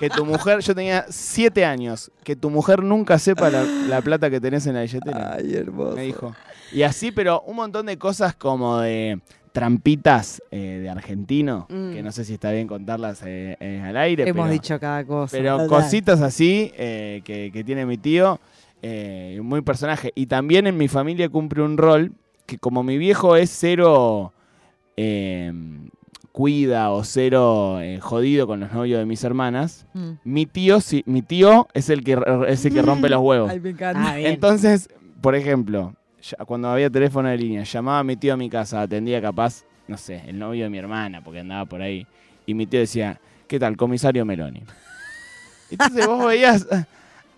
que 0.00 0.08
tu 0.08 0.24
mujer, 0.24 0.60
yo 0.60 0.74
tenía 0.74 1.04
siete 1.10 1.66
años, 1.66 2.10
que 2.24 2.34
tu 2.34 2.48
mujer 2.48 2.82
nunca 2.82 3.18
sepa 3.18 3.50
la, 3.50 3.64
la 3.64 4.00
plata 4.00 4.30
que 4.30 4.40
tenés 4.40 4.66
en 4.66 4.76
la 4.76 4.80
billetera. 4.80 5.34
Ay, 5.36 5.54
hermoso. 5.54 5.94
me 5.94 6.04
dijo. 6.04 6.34
Y 6.72 6.84
así, 6.84 7.12
pero 7.12 7.42
un 7.42 7.56
montón 7.56 7.84
de 7.84 7.98
cosas 7.98 8.34
como 8.34 8.78
de 8.78 9.20
trampitas 9.52 10.42
eh, 10.50 10.80
de 10.82 10.88
argentino, 10.88 11.66
Mm. 11.68 11.92
que 11.92 12.02
no 12.02 12.10
sé 12.12 12.24
si 12.24 12.34
está 12.34 12.50
bien 12.50 12.66
contarlas 12.66 13.22
eh, 13.24 13.56
eh, 13.60 13.82
al 13.84 13.96
aire. 13.96 14.24
Hemos 14.28 14.44
pero, 14.46 14.52
dicho 14.52 14.80
cada 14.80 15.04
cosa. 15.04 15.36
Pero 15.36 15.58
Total. 15.58 15.68
cositas 15.68 16.20
así 16.22 16.72
eh, 16.76 17.20
que, 17.24 17.50
que 17.52 17.62
tiene 17.62 17.84
mi 17.86 17.98
tío, 17.98 18.40
eh, 18.82 19.38
muy 19.42 19.60
personaje. 19.60 20.10
Y 20.14 20.26
también 20.26 20.66
en 20.66 20.76
mi 20.76 20.88
familia 20.88 21.28
cumple 21.28 21.62
un 21.62 21.76
rol 21.76 22.12
que 22.46 22.58
como 22.58 22.82
mi 22.82 22.98
viejo 22.98 23.36
es 23.36 23.50
cero 23.50 24.32
eh, 24.96 25.52
cuida 26.32 26.90
o 26.90 27.04
cero 27.04 27.78
eh, 27.80 27.98
jodido 28.00 28.46
con 28.46 28.60
los 28.60 28.72
novios 28.72 28.98
de 28.98 29.06
mis 29.06 29.22
hermanas, 29.24 29.86
Mm. 29.94 30.10
mi 30.24 30.46
tío 30.46 30.80
sí, 30.80 31.02
mi 31.06 31.20
tío 31.22 31.68
es 31.74 31.90
el 31.90 32.02
que 32.04 32.18
es 32.48 32.64
el 32.64 32.72
que 32.72 32.82
rompe 32.82 33.08
los 33.10 33.20
huevos. 33.20 33.50
Ay, 33.50 33.60
me 33.60 33.70
encanta. 33.70 34.12
Ah. 34.12 34.18
Entonces, 34.20 34.88
por 35.20 35.34
ejemplo, 35.34 35.94
cuando 36.46 36.68
había 36.68 36.88
teléfono 36.90 37.28
de 37.28 37.36
línea, 37.38 37.62
llamaba 37.64 37.98
a 38.00 38.04
mi 38.04 38.16
tío 38.16 38.34
a 38.34 38.36
mi 38.36 38.48
casa, 38.48 38.82
atendía 38.82 39.20
capaz, 39.20 39.64
no 39.88 39.96
sé, 39.96 40.22
el 40.26 40.38
novio 40.38 40.64
de 40.64 40.70
mi 40.70 40.78
hermana, 40.78 41.22
porque 41.22 41.40
andaba 41.40 41.64
por 41.64 41.82
ahí, 41.82 42.06
y 42.46 42.54
mi 42.54 42.66
tío 42.66 42.80
decía, 42.80 43.20
¿qué 43.48 43.58
tal, 43.58 43.76
comisario 43.76 44.24
Meloni? 44.24 44.62
Entonces 45.70 46.06
vos 46.06 46.26
veías 46.26 46.66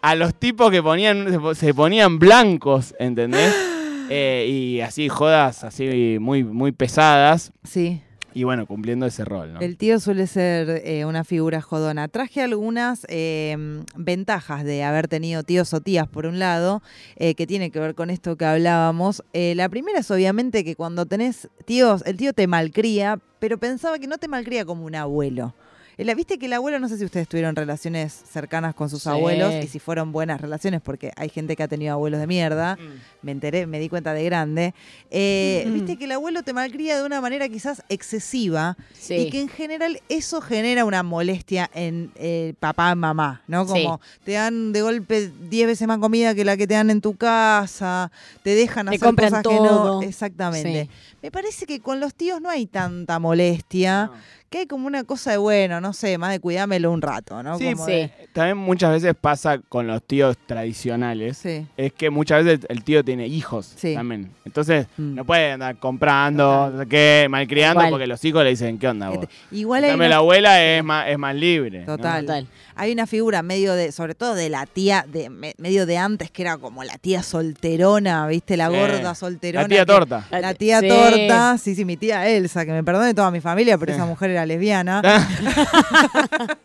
a 0.02 0.14
los 0.14 0.34
tipos 0.34 0.70
que 0.70 0.82
ponían, 0.82 1.30
se 1.30 1.38
po- 1.38 1.54
se 1.54 1.72
ponían 1.74 2.18
blancos, 2.18 2.94
¿entendés? 2.98 3.54
Eh, 4.10 4.46
y 4.50 4.80
así, 4.82 5.08
jodas 5.08 5.64
así 5.64 6.18
muy, 6.20 6.44
muy 6.44 6.72
pesadas, 6.72 7.52
Sí. 7.62 8.02
Y 8.34 8.42
bueno, 8.42 8.66
cumpliendo 8.66 9.06
ese 9.06 9.24
rol, 9.24 9.52
¿no? 9.52 9.60
El 9.60 9.76
tío 9.76 10.00
suele 10.00 10.26
ser 10.26 10.82
eh, 10.84 11.04
una 11.04 11.22
figura 11.22 11.62
jodona. 11.62 12.08
Traje 12.08 12.42
algunas 12.42 13.06
eh, 13.08 13.56
ventajas 13.96 14.64
de 14.64 14.82
haber 14.82 15.06
tenido 15.06 15.44
tíos 15.44 15.72
o 15.72 15.80
tías, 15.80 16.08
por 16.08 16.26
un 16.26 16.40
lado, 16.40 16.82
eh, 17.16 17.36
que 17.36 17.46
tiene 17.46 17.70
que 17.70 17.78
ver 17.78 17.94
con 17.94 18.10
esto 18.10 18.36
que 18.36 18.44
hablábamos. 18.44 19.22
Eh, 19.32 19.54
la 19.54 19.68
primera 19.68 20.00
es 20.00 20.10
obviamente 20.10 20.64
que 20.64 20.74
cuando 20.74 21.06
tenés 21.06 21.48
tíos, 21.64 22.02
el 22.06 22.16
tío 22.16 22.32
te 22.32 22.48
malcría, 22.48 23.20
pero 23.38 23.58
pensaba 23.58 24.00
que 24.00 24.08
no 24.08 24.18
te 24.18 24.26
malcría 24.26 24.64
como 24.64 24.84
un 24.84 24.96
abuelo. 24.96 25.54
El- 25.96 26.14
Viste 26.14 26.38
que 26.38 26.46
el 26.46 26.52
abuelo, 26.52 26.78
no 26.78 26.88
sé 26.88 26.96
si 26.98 27.04
ustedes 27.04 27.26
tuvieron 27.28 27.56
relaciones 27.56 28.12
cercanas 28.12 28.74
con 28.74 28.88
sus 28.88 29.02
Sí. 29.02 29.08
abuelos 29.08 29.52
y 29.62 29.66
si 29.66 29.78
fueron 29.80 30.12
buenas 30.12 30.40
relaciones, 30.40 30.80
porque 30.80 31.10
hay 31.16 31.28
gente 31.28 31.56
que 31.56 31.62
ha 31.64 31.68
tenido 31.68 31.92
abuelos 31.94 32.20
de 32.20 32.26
mierda. 32.26 32.78
Me 33.22 33.32
enteré, 33.32 33.66
me 33.66 33.78
di 33.80 33.88
cuenta 33.88 34.12
de 34.14 34.24
grande. 34.24 34.74
Eh, 35.10 35.64
Mm. 35.66 35.72
Viste 35.74 35.96
que 35.96 36.04
el 36.04 36.12
abuelo 36.12 36.42
te 36.42 36.52
malcría 36.52 36.96
de 36.98 37.04
una 37.04 37.20
manera 37.20 37.48
quizás 37.48 37.82
excesiva 37.88 38.76
Sí. 38.92 39.14
y 39.14 39.30
que 39.30 39.40
en 39.40 39.48
general 39.48 40.00
eso 40.08 40.40
genera 40.40 40.84
una 40.84 41.02
molestia 41.02 41.70
en 41.74 42.10
eh, 42.16 42.54
papá, 42.60 42.94
mamá, 42.94 43.42
¿no? 43.48 43.66
Como 43.66 44.00
te 44.24 44.32
dan 44.32 44.72
de 44.72 44.82
golpe 44.82 45.30
10 45.50 45.66
veces 45.66 45.88
más 45.88 45.98
comida 45.98 46.34
que 46.34 46.44
la 46.44 46.56
que 46.56 46.66
te 46.66 46.74
dan 46.74 46.90
en 46.90 47.00
tu 47.00 47.16
casa, 47.16 48.10
te 48.42 48.54
dejan 48.54 48.86
Te 48.86 48.96
hacer 48.96 49.00
compran 49.06 49.30
cosas 49.30 49.42
que 49.42 49.54
no. 49.60 50.02
Exactamente. 50.02 50.88
Me 51.22 51.30
parece 51.30 51.66
que 51.66 51.80
con 51.80 52.00
los 52.00 52.14
tíos 52.14 52.40
no 52.40 52.50
hay 52.50 52.66
tanta 52.66 53.18
molestia, 53.18 54.10
que 54.54 54.60
hay 54.60 54.66
como 54.68 54.86
una 54.86 55.02
cosa 55.02 55.32
de 55.32 55.36
bueno, 55.36 55.80
no 55.80 55.92
sé, 55.92 56.16
más 56.16 56.30
de 56.30 56.38
cuidármelo 56.38 56.92
un 56.92 57.02
rato, 57.02 57.42
¿no? 57.42 57.58
Sí, 57.58 57.72
Como 57.72 57.86
sí. 57.86 57.90
de- 57.92 58.10
También 58.32 58.56
muchas 58.56 58.92
veces 58.92 59.12
pasa 59.20 59.58
con 59.58 59.88
los 59.88 60.00
tíos 60.02 60.36
tradicionales. 60.46 61.38
sí. 61.38 61.66
Es 61.76 61.92
que 61.92 62.08
muchas 62.10 62.44
veces 62.44 62.64
el 62.68 62.84
tío 62.84 63.04
tiene 63.04 63.26
hijos 63.26 63.72
Sí. 63.76 63.94
también. 63.94 64.30
Entonces, 64.44 64.86
Mm. 64.96 65.14
no 65.16 65.24
puede 65.24 65.52
andar 65.52 65.76
comprando, 65.78 66.70
no 66.72 66.78
sé 66.82 66.86
qué, 66.88 67.26
malcriando, 67.28 67.80
Igual. 67.80 67.90
porque 67.90 68.06
los 68.06 68.24
hijos 68.24 68.44
le 68.44 68.50
dicen, 68.50 68.78
¿qué 68.78 68.86
onda 68.88 69.08
vos? 69.08 69.24
Este, 69.24 69.34
Igual 69.56 69.82
hay 69.84 69.94
una- 69.94 70.08
la 70.08 70.16
abuela 70.16 70.62
es 70.64 70.84
más, 70.84 71.08
es 71.08 71.18
más 71.18 71.34
libre. 71.34 71.80
¿no? 71.80 71.96
Total. 71.96 72.46
Hay 72.76 72.92
una 72.92 73.06
figura 73.06 73.42
medio 73.42 73.74
de, 73.74 73.92
sobre 73.92 74.14
todo 74.14 74.34
de 74.34 74.48
la 74.48 74.66
tía, 74.66 75.04
de 75.08 75.30
me- 75.30 75.54
medio 75.58 75.86
de 75.86 75.96
antes, 75.98 76.30
que 76.30 76.42
era 76.42 76.56
como 76.58 76.82
la 76.84 76.98
tía 76.98 77.22
solterona, 77.22 78.26
¿viste? 78.26 78.56
La 78.56 78.68
Sí. 78.68 78.76
gorda 78.76 79.14
solterona. 79.14 79.62
La 79.62 79.68
tía 79.68 79.80
que- 79.80 79.86
torta. 79.86 80.26
La 80.30 80.54
tía 80.54 80.80
Sí. 80.80 80.88
torta, 80.88 81.56
sí, 81.58 81.74
sí, 81.74 81.84
mi 81.84 81.96
tía 81.96 82.28
Elsa, 82.28 82.64
que 82.64 82.72
me 82.72 82.82
perdone 82.82 83.14
toda 83.14 83.30
mi 83.30 83.40
familia, 83.40 83.78
pero 83.78 83.92
Sí. 83.92 83.96
esa 83.96 84.06
mujer 84.06 84.30
era 84.30 84.44
lesbiana. 84.46 85.02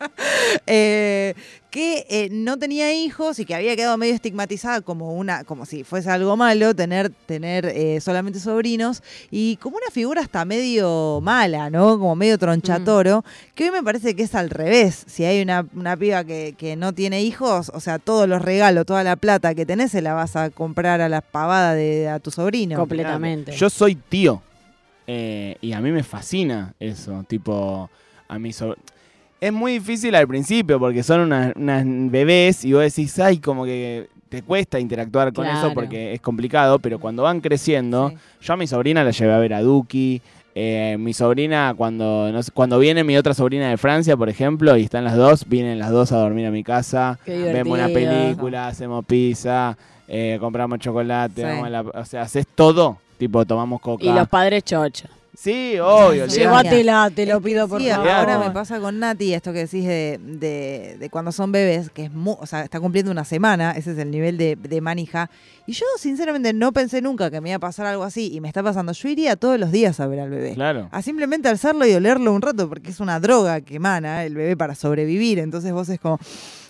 Eh, 0.65 1.33
que 1.69 2.07
eh, 2.09 2.29
no 2.31 2.57
tenía 2.57 2.91
hijos 2.93 3.37
y 3.37 3.45
que 3.45 3.53
había 3.53 3.75
quedado 3.75 3.95
medio 3.95 4.15
estigmatizada 4.15 4.81
como 4.81 5.13
una, 5.13 5.43
como 5.43 5.67
si 5.67 5.83
fuese 5.83 6.09
algo 6.09 6.35
malo 6.35 6.73
tener, 6.73 7.11
tener 7.27 7.65
eh, 7.67 8.01
solamente 8.01 8.39
sobrinos 8.39 9.03
y 9.29 9.57
como 9.57 9.77
una 9.77 9.91
figura 9.91 10.21
hasta 10.21 10.43
medio 10.45 11.19
mala, 11.21 11.69
¿no? 11.69 11.99
Como 11.99 12.15
medio 12.15 12.39
tronchatoro, 12.39 13.23
que 13.53 13.65
hoy 13.65 13.71
me 13.71 13.83
parece 13.83 14.15
que 14.15 14.23
es 14.23 14.33
al 14.33 14.49
revés. 14.49 15.03
Si 15.07 15.25
hay 15.25 15.43
una, 15.43 15.63
una 15.75 15.95
piba 15.95 16.23
que, 16.23 16.55
que 16.57 16.75
no 16.75 16.93
tiene 16.93 17.21
hijos, 17.21 17.71
o 17.73 17.79
sea, 17.79 17.99
todos 17.99 18.27
los 18.27 18.41
regalos, 18.41 18.87
toda 18.87 19.03
la 19.03 19.15
plata 19.15 19.53
que 19.53 19.67
tenés 19.67 19.91
se 19.91 20.01
la 20.01 20.13
vas 20.13 20.35
a 20.35 20.49
comprar 20.49 21.01
a 21.01 21.09
la 21.09 21.21
pavada 21.21 21.75
de 21.75 22.09
a 22.09 22.17
tu 22.19 22.31
sobrino. 22.31 22.77
Completamente. 22.79 23.51
Yo 23.51 23.69
soy 23.69 23.93
tío. 23.95 24.41
eh, 25.05 25.55
y 25.61 25.73
a 25.73 25.81
mí 25.81 25.91
me 25.91 26.01
fascina 26.03 26.73
eso. 26.79 27.23
Tipo, 27.27 27.89
a 28.27 28.39
mí 28.39 28.53
Es 29.41 29.53
muy 29.53 29.73
difícil 29.73 30.15
al 30.15 30.27
principio 30.27 30.79
porque 30.79 31.01
son 31.03 31.21
unas, 31.21 31.53
unas 31.55 31.83
bebés 31.85 32.65
y 32.65 32.73
vos 32.73 32.81
decís, 32.83 33.17
ay, 33.19 33.37
como 33.39 33.63
que 33.65 34.07
te 34.27 34.41
cuesta 34.43 34.79
interactuar 34.79 35.31
con 35.33 35.47
eso 35.47 35.73
porque 35.73 36.13
es 36.13 36.21
complicado, 36.21 36.77
pero 36.79 36.99
cuando 36.99 37.23
van 37.23 37.39
creciendo, 37.41 38.09
Sí. 38.09 38.17
yo 38.41 38.53
a 38.53 38.57
mi 38.57 38.67
sobrina 38.67 39.03
la 39.03 39.11
llevé 39.11 39.33
a 39.33 39.37
ver 39.39 39.53
a 39.53 39.61
Duki. 39.61 40.21
eh, 40.55 40.97
mi 40.99 41.13
sobrina, 41.13 41.73
cuando, 41.77 42.29
no 42.33 42.43
sé, 42.43 42.51
cuando 42.51 42.79
viene 42.79 43.03
mi 43.05 43.15
otra 43.15 43.33
sobrina 43.33 43.69
de 43.69 43.77
Francia, 43.77 44.17
por 44.17 44.27
ejemplo, 44.27 44.75
y 44.75 44.83
están 44.83 45.05
las 45.05 45.15
dos, 45.15 45.47
vienen 45.47 45.79
las 45.79 45.91
dos 45.91 46.11
a 46.11 46.17
dormir 46.17 46.47
a 46.47 46.51
mi 46.51 46.63
casa. 46.63 47.17
Vemos 47.25 47.77
una 47.77 47.87
película, 47.87 48.67
hacemos 48.67 49.05
pizza, 49.05 49.77
eh, 50.07 50.37
compramos 50.41 50.79
chocolate, 50.79 51.41
Sí. 51.43 51.47
vamos 51.47 51.65
a 51.65 51.69
la- 51.69 51.81
o 51.81 52.03
sea, 52.03 52.23
haces 52.23 52.45
todo. 52.55 52.97
Tipo, 53.17 53.45
tomamos 53.45 53.79
coca. 53.79 54.03
Y 54.03 54.11
los 54.11 54.27
padres 54.27 54.63
chocho. 54.65 55.07
Sí, 55.41 55.79
obvio. 55.79 56.25
Llévatela, 56.25 57.09
te 57.15 57.25
lo 57.25 57.39
pido 57.39 57.65
por 57.69 57.81
sí, 57.81 57.87
favor. 57.89 58.09
ahora 58.09 58.39
me 58.39 58.51
pasa 58.51 58.77
con 58.81 58.99
Nati 58.99 59.33
esto 59.33 59.53
que 59.53 59.59
decís 59.59 59.85
de, 59.85 60.19
de- 60.21 60.97
de 60.99 61.09
cuando 61.09 61.31
son 61.31 61.53
bebés, 61.53 61.89
que 61.91 62.03
es 62.05 62.11
mu- 62.11 62.35
o 62.37 62.45
sea, 62.45 62.63
está 62.63 62.81
cumpliendo 62.81 63.09
una 63.09 63.23
semana, 63.23 63.71
ese 63.71 63.93
es 63.93 63.97
el 63.99 64.11
nivel 64.11 64.37
de, 64.37 64.57
de 64.57 64.81
manija. 64.81 65.29
Y 65.65 65.71
yo 65.71 65.85
sinceramente 65.97 66.51
no 66.51 66.73
pensé 66.73 67.01
nunca 67.01 67.31
que 67.31 67.39
me 67.39 67.49
iba 67.51 67.55
a 67.55 67.59
pasar 67.59 67.85
algo 67.85 68.03
así 68.03 68.33
y 68.33 68.41
me 68.41 68.49
está 68.49 68.61
pasando. 68.61 68.91
Yo 68.91 69.07
iría 69.07 69.37
todos 69.37 69.57
los 69.57 69.71
días 69.71 69.99
a 70.01 70.07
ver 70.07 70.19
al 70.19 70.29
bebé. 70.29 70.55
Claro. 70.55 70.89
A 70.91 71.01
simplemente 71.01 71.47
alzarlo 71.47 71.85
y 71.87 71.93
olerlo 71.93 72.33
un 72.33 72.41
rato, 72.41 72.67
porque 72.67 72.91
es 72.91 72.99
una 72.99 73.21
droga 73.21 73.61
que 73.61 73.77
emana 73.77 74.25
el 74.25 74.35
bebé 74.35 74.57
para 74.57 74.75
sobrevivir. 74.75 75.39
Entonces 75.39 75.71
vos 75.71 75.87
es 75.87 76.01
como, 76.01 76.19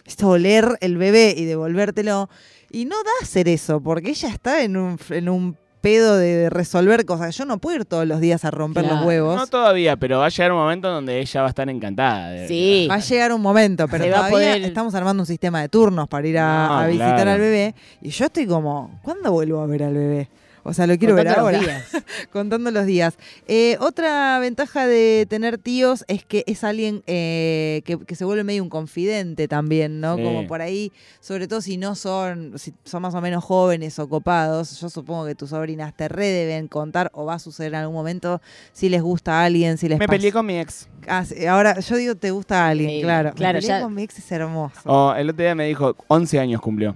esto 0.06 0.30
oler 0.30 0.78
el 0.82 0.98
bebé 0.98 1.34
y 1.36 1.46
devolvértelo. 1.46 2.30
Y 2.70 2.86
no 2.86 2.98
da 2.98 3.10
hacer 3.24 3.48
eso, 3.48 3.82
porque 3.82 4.12
ella 4.12 4.30
está 4.30 4.62
en 4.62 4.78
un, 4.78 5.00
en 5.10 5.28
un 5.28 5.58
pedo 5.82 6.18
de 6.18 6.50
resolver 6.50 7.06
cosas. 7.06 7.36
Yo 7.38 7.46
no 7.46 7.58
puedo 7.58 7.78
ir 7.78 7.86
todos 7.86 8.06
los 8.06 8.20
días 8.20 8.44
a 8.46 8.52
romper 8.52 8.86
los 8.86 9.06
huevos. 9.06 9.36
No 9.36 9.48
todavía, 9.48 9.96
pero 9.98 10.20
va 10.20 10.26
a 10.26 10.30
llegar 10.30 10.52
un 10.52 10.58
momento 10.60 10.90
donde 10.90 11.20
ella 11.20 11.42
va 11.42 11.48
a 11.48 11.50
estar 11.50 11.70
encantada. 11.70 12.30
de- 12.32 12.48
Sí. 12.48 12.88
Va 12.90 12.96
a 12.96 13.00
llegar 13.00 13.32
un 13.34 13.42
momento, 13.42 13.88
pero 13.88 14.04
Se 14.04 14.10
va 14.10 14.18
a 14.26 14.28
todavía 14.30 14.54
poder- 14.54 14.64
estamos 14.66 14.94
armando 14.96 15.24
un 15.24 15.28
sistema 15.28 15.62
de 15.62 15.70
turnos 15.70 16.08
para 16.08 16.28
ir 16.28 16.38
a, 16.40 16.68
No, 16.68 16.80
a 16.80 16.88
visitar 16.88 17.16
claro. 17.16 17.32
al 17.32 17.40
bebé. 17.40 17.76
Y 18.02 18.10
yo 18.10 18.26
estoy 18.26 18.46
como, 18.48 19.00
¿cuándo 19.04 19.32
vuelvo 19.32 19.62
a 19.62 19.66
ver 19.68 19.84
al 19.84 19.94
bebé? 19.94 20.30
O 20.70 20.74
sea, 20.74 20.86
lo 20.88 20.98
quiero 20.98 21.16
ver 21.16 21.26
Contando 21.28 21.52
los 21.52 21.62
ahora. 21.62 21.74
días. 21.74 22.04
Contando 22.32 22.72
los 22.72 22.86
días. 22.86 23.18
Eh, 23.48 23.76
otra 23.80 24.38
ventaja 24.40 24.86
de 24.88 25.26
tener 25.30 25.58
tíos 25.58 26.06
es 26.08 26.24
que 26.24 26.44
es 26.48 26.64
alguien 26.64 27.04
eh, 27.08 27.82
que, 27.86 27.98
que 28.00 28.16
se 28.16 28.24
vuelve 28.26 28.44
medio 28.44 28.62
un 28.64 28.70
confidente 28.70 29.48
también, 29.48 30.00
¿no? 30.00 30.16
Sí. 30.18 30.24
Como 30.24 30.48
por 30.48 30.62
ahí, 30.62 30.92
sobre 31.20 31.48
todo 31.48 31.62
si 31.62 31.78
no 31.78 31.96
son, 31.96 32.54
si 32.58 32.74
son 32.86 33.02
más 33.02 33.16
o 33.16 33.22
menos 33.22 33.44
jóvenes 33.44 33.98
o 34.00 34.08
copados, 34.08 34.80
yo 34.80 34.90
supongo 34.90 35.26
que 35.26 35.36
tus 35.36 35.50
sobrinas 35.50 35.96
te 35.96 36.08
re 36.08 36.28
deben 36.28 36.68
contar 36.68 37.10
o 37.14 37.26
va 37.26 37.34
a 37.34 37.40
suceder 37.40 37.74
en 37.74 37.80
algún 37.80 37.96
momento 37.96 38.42
si 38.72 38.90
les 38.90 39.02
gusta 39.02 39.42
a 39.42 39.46
alguien, 39.46 39.78
si 39.78 39.90
les 39.90 39.98
Me 40.00 40.08
peleé 40.08 40.32
con 40.32 40.46
mi 40.46 40.60
ex. 40.60 40.88
Ah, 41.08 41.26
sí, 41.26 41.46
ahora, 41.48 41.80
yo 41.80 41.96
digo, 41.96 42.16
te 42.16 42.30
gusta 42.32 42.66
a 42.66 42.70
alguien, 42.70 42.90
Sí, 42.92 43.02
claro. 43.02 43.32
claro, 43.34 43.58
Me 43.58 43.62
peleé 43.62 43.78
ya- 43.80 43.84
con 43.84 43.94
mi 43.96 44.04
ex 44.04 44.20
es 44.20 44.32
hermoso. 44.32 44.80
Oh, 44.86 45.14
el 45.16 45.30
otro 45.30 45.44
día 45.44 45.56
me 45.56 45.66
dijo, 45.66 45.96
11 46.08 46.40
años 46.40 46.62
cumplió. 46.62 46.96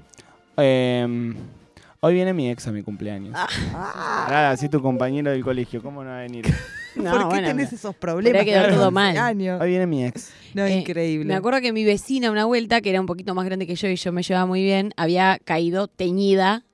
Em, 0.58 1.36
hoy 2.06 2.14
viene 2.14 2.34
mi 2.34 2.50
ex 2.50 2.68
a 2.68 2.72
mi 2.72 2.84
cumpleaños. 2.84 3.34
Ah, 3.74 4.50
así 4.52 4.68
tu 4.70 4.82
compañero 4.82 5.32
del 5.32 5.44
colegio, 5.44 5.82
¿cómo 5.82 6.04
no 6.04 6.10
va 6.10 6.20
a 6.20 6.22
venir? 6.22 6.46
No, 6.96 7.10
¿Por 7.10 7.20
qué 7.22 7.26
bueno, 7.26 7.48
tenés 7.48 7.74
esos 7.74 7.96
problemas? 7.96 8.44
Pero 8.46 8.52
quedó 8.68 8.76
todo 8.76 8.90
11 8.90 8.92
mal. 8.94 9.18
años? 9.18 9.60
Hoy 9.60 9.70
viene 9.72 9.88
mi 9.88 10.06
ex. 10.06 10.32
No, 10.54 10.64
Eh, 10.64 10.78
increíble. 10.78 11.26
Me 11.26 11.34
acuerdo 11.34 11.60
que 11.60 11.74
mi 11.74 11.84
vecina, 11.84 12.30
una 12.30 12.46
vuelta, 12.46 12.82
que 12.82 12.92
era 12.92 13.00
un 13.00 13.08
poquito 13.08 13.34
más 13.34 13.46
grande 13.46 13.66
que 13.66 13.74
yo 13.76 13.88
y 13.88 13.96
yo 13.96 14.12
me 14.12 14.22
llevaba 14.22 14.46
muy 14.46 14.62
bien, 14.62 14.94
había 14.96 15.40
caído 15.44 15.88
teñida 15.88 16.66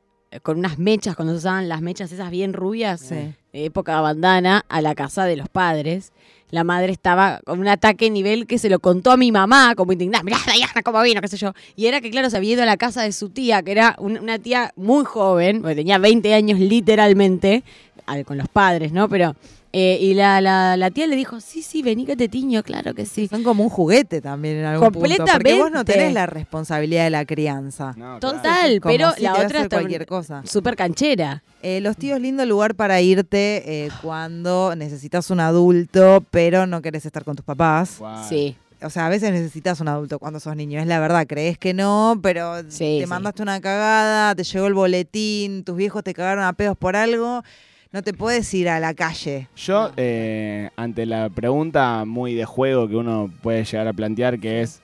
con 0.43 0.59
unas 0.59 0.77
mechas, 0.77 1.15
cuando 1.15 1.33
se 1.33 1.39
usaban 1.39 1.67
las 1.69 1.81
mechas 1.81 2.11
esas 2.11 2.29
bien 2.31 2.53
rubias, 2.53 3.01
Sí. 3.01 3.15
de 3.15 3.65
época 3.65 3.99
bandana, 4.01 4.63
a 4.69 4.81
la 4.81 4.93
casa 4.95 5.25
de 5.25 5.35
los 5.35 5.49
padres. 5.49 6.11
La 6.51 6.63
madre 6.63 6.91
estaba 6.91 7.41
con 7.45 7.59
un 7.59 7.67
ataque 7.67 8.09
nivel 8.09 8.47
que 8.47 8.57
se 8.57 8.69
lo 8.69 8.79
contó 8.79 9.11
a 9.11 9.17
mi 9.17 9.31
mamá, 9.31 9.75
como 9.75 9.91
indignada, 9.91 10.23
mirá, 10.23 10.37
Diana, 10.55 10.81
cómo 10.83 11.01
vino, 11.03 11.21
qué 11.21 11.27
sé 11.27 11.37
yo. 11.37 11.53
Y 11.75 11.85
era 11.85 12.01
que, 12.01 12.09
claro, 12.09 12.29
se 12.29 12.37
había 12.37 12.53
ido 12.53 12.63
a 12.63 12.65
la 12.65 12.77
casa 12.77 13.03
de 13.03 13.11
su 13.11 13.29
tía, 13.29 13.61
que 13.61 13.71
era 13.71 13.95
un- 13.99 14.17
una 14.19 14.39
tía 14.39 14.71
muy 14.75 15.05
joven, 15.05 15.61
porque 15.61 15.75
tenía 15.75 15.97
20 15.99 16.33
años 16.33 16.59
literalmente, 16.59 17.63
al- 18.11 18.25
con 18.25 18.37
los 18.37 18.47
padres, 18.47 18.91
¿no? 18.91 19.07
Pero, 19.09 19.35
eh, 19.71 19.97
y 20.01 20.15
la, 20.15 20.41
la, 20.41 20.75
la 20.77 20.89
tía 20.91 21.05
le 21.05 21.15
dijo, 21.15 21.39
sí, 21.39 21.61
sí, 21.61 21.83
vení 21.83 22.05
que 22.05 22.15
te 22.15 22.27
tiño, 22.27 22.63
claro 22.63 22.93
que 22.95 23.05
sí. 23.05 23.27
Son 23.27 23.43
como 23.43 23.63
un 23.63 23.69
juguete 23.69 24.19
también 24.19 24.57
en 24.57 24.65
algún 24.65 24.91
punto. 24.91 24.99
Porque 24.99 25.17
vos 25.19 25.27
no 25.29 25.35
Completamente. 25.35 25.93
tenés 25.93 26.13
la 26.13 26.25
responsabilidad 26.25 27.03
de 27.03 27.09
la 27.11 27.25
crianza. 27.25 27.93
No, 27.95 28.19
Total, 28.19 28.79
claro. 28.81 28.81
Pero 28.83 29.11
si 29.13 29.21
la 29.21 29.33
otra 29.33 29.61
está 29.61 29.77
cualquier 29.77 30.05
cosa. 30.07 30.41
súper 30.45 30.75
canchera. 30.75 31.43
Eh, 31.61 31.81
los 31.81 31.97
tíos, 31.97 32.19
lindo 32.19 32.45
lugar 32.45 32.73
para 32.75 32.99
irte 33.01 33.85
eh, 33.85 33.89
cuando 34.01 34.73
necesitas 34.75 35.29
un 35.29 35.39
adulto, 35.39 36.23
pero 36.31 36.65
no 36.65 36.81
querés 36.81 37.05
estar 37.05 37.23
con 37.23 37.35
tus 37.35 37.45
papás. 37.45 37.99
Sí. 38.27 38.55
O 38.81 38.89
sea, 38.89 39.07
a 39.07 39.09
veces 39.09 39.31
necesitas 39.33 39.81
un 39.81 39.89
adulto 39.89 40.19
cuando 40.19 40.39
sos 40.39 40.55
niño, 40.55 40.79
es 40.79 40.87
la 40.87 40.99
verdad, 41.01 41.27
crees 41.27 41.57
que 41.57 41.73
no, 41.73 42.17
pero 42.23 42.59
Sí, 42.69 42.99
te 42.99 43.01
sí. 43.01 43.05
mandaste 43.07 43.41
una 43.43 43.59
cagada, 43.59 44.33
te 44.35 44.45
llegó 44.45 44.67
el 44.67 44.73
boletín, 44.73 45.65
tus 45.65 45.75
viejos 45.75 46.01
te 46.01 46.13
cagaron 46.13 46.45
a 46.45 46.53
pedos 46.53 46.77
por 46.77 46.95
algo, 46.95 47.43
no 47.91 48.01
te 48.03 48.13
puedes 48.13 48.53
ir 48.53 48.69
a 48.69 48.79
la 48.79 48.93
calle. 48.93 49.47
Yo, 49.55 49.91
eh, 49.97 50.69
ante 50.75 51.05
la 51.05 51.29
pregunta 51.29 52.05
muy 52.05 52.33
de 52.35 52.45
juego 52.45 52.87
que 52.87 52.95
uno 52.95 53.31
puede 53.41 53.63
llegar 53.65 53.87
a 53.87 53.93
plantear, 53.93 54.39
que 54.39 54.61
es, 54.61 54.81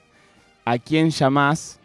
¿a 0.66 0.78
quién 0.80 1.12
llamás 1.12 1.80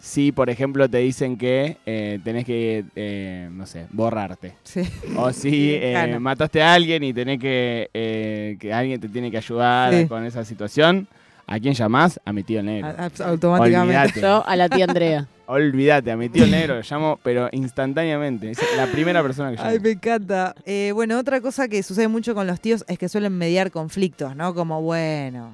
si, 0.00 0.32
por 0.32 0.48
ejemplo, 0.50 0.88
te 0.88 0.98
dicen 0.98 1.36
que 1.36 1.76
eh, 1.86 2.18
tenés 2.24 2.44
que, 2.44 2.84
eh, 2.96 3.48
no 3.52 3.66
sé, 3.66 3.86
borrarte? 3.90 4.54
Sí. 4.64 4.82
O 5.16 5.32
si 5.32 5.70
eh, 5.74 5.92
Lejano. 5.92 6.20
mataste 6.20 6.62
a 6.62 6.74
alguien 6.74 7.04
y 7.04 7.12
tenés 7.12 7.38
que, 7.38 7.88
eh, 7.94 8.56
que 8.58 8.72
alguien 8.72 9.00
te 9.00 9.08
tiene 9.08 9.30
que 9.30 9.36
ayudar 9.36 9.92
Sí. 9.94 10.06
con 10.06 10.24
esa 10.24 10.44
situación, 10.44 11.06
¿a 11.50 11.58
quién 11.60 11.74
llamás? 11.74 12.18
A 12.24 12.32
mi 12.32 12.42
tío 12.42 12.62
negro. 12.62 12.88
A- 12.88 13.04
a- 13.04 13.28
automáticamente. 13.28 14.20
Yo 14.20 14.42
a 14.46 14.56
la 14.56 14.68
tía 14.68 14.86
Andrea. 14.86 15.26
Olvídate, 15.46 16.12
a 16.12 16.16
mi 16.16 16.28
tío 16.28 16.46
negro 16.46 16.76
lo 16.76 16.82
llamo, 16.88 17.18
pero 17.24 17.48
instantáneamente. 17.50 18.52
Es 18.52 18.58
la 18.76 18.86
primera 18.86 19.20
persona 19.20 19.50
que 19.50 19.56
llamo. 19.56 19.68
Ay, 19.68 19.80
me 19.80 19.90
encanta. 19.90 20.54
Eh, 20.64 20.92
bueno, 20.94 21.18
otra 21.18 21.40
cosa 21.40 21.66
que 21.66 21.82
sucede 21.82 22.06
mucho 22.06 22.34
con 22.36 22.46
los 22.46 22.60
tíos 22.60 22.84
es 22.86 22.98
que 22.98 23.08
suelen 23.08 23.36
mediar 23.36 23.72
conflictos, 23.72 24.36
¿no? 24.36 24.54
Como, 24.54 24.80
bueno, 24.80 25.50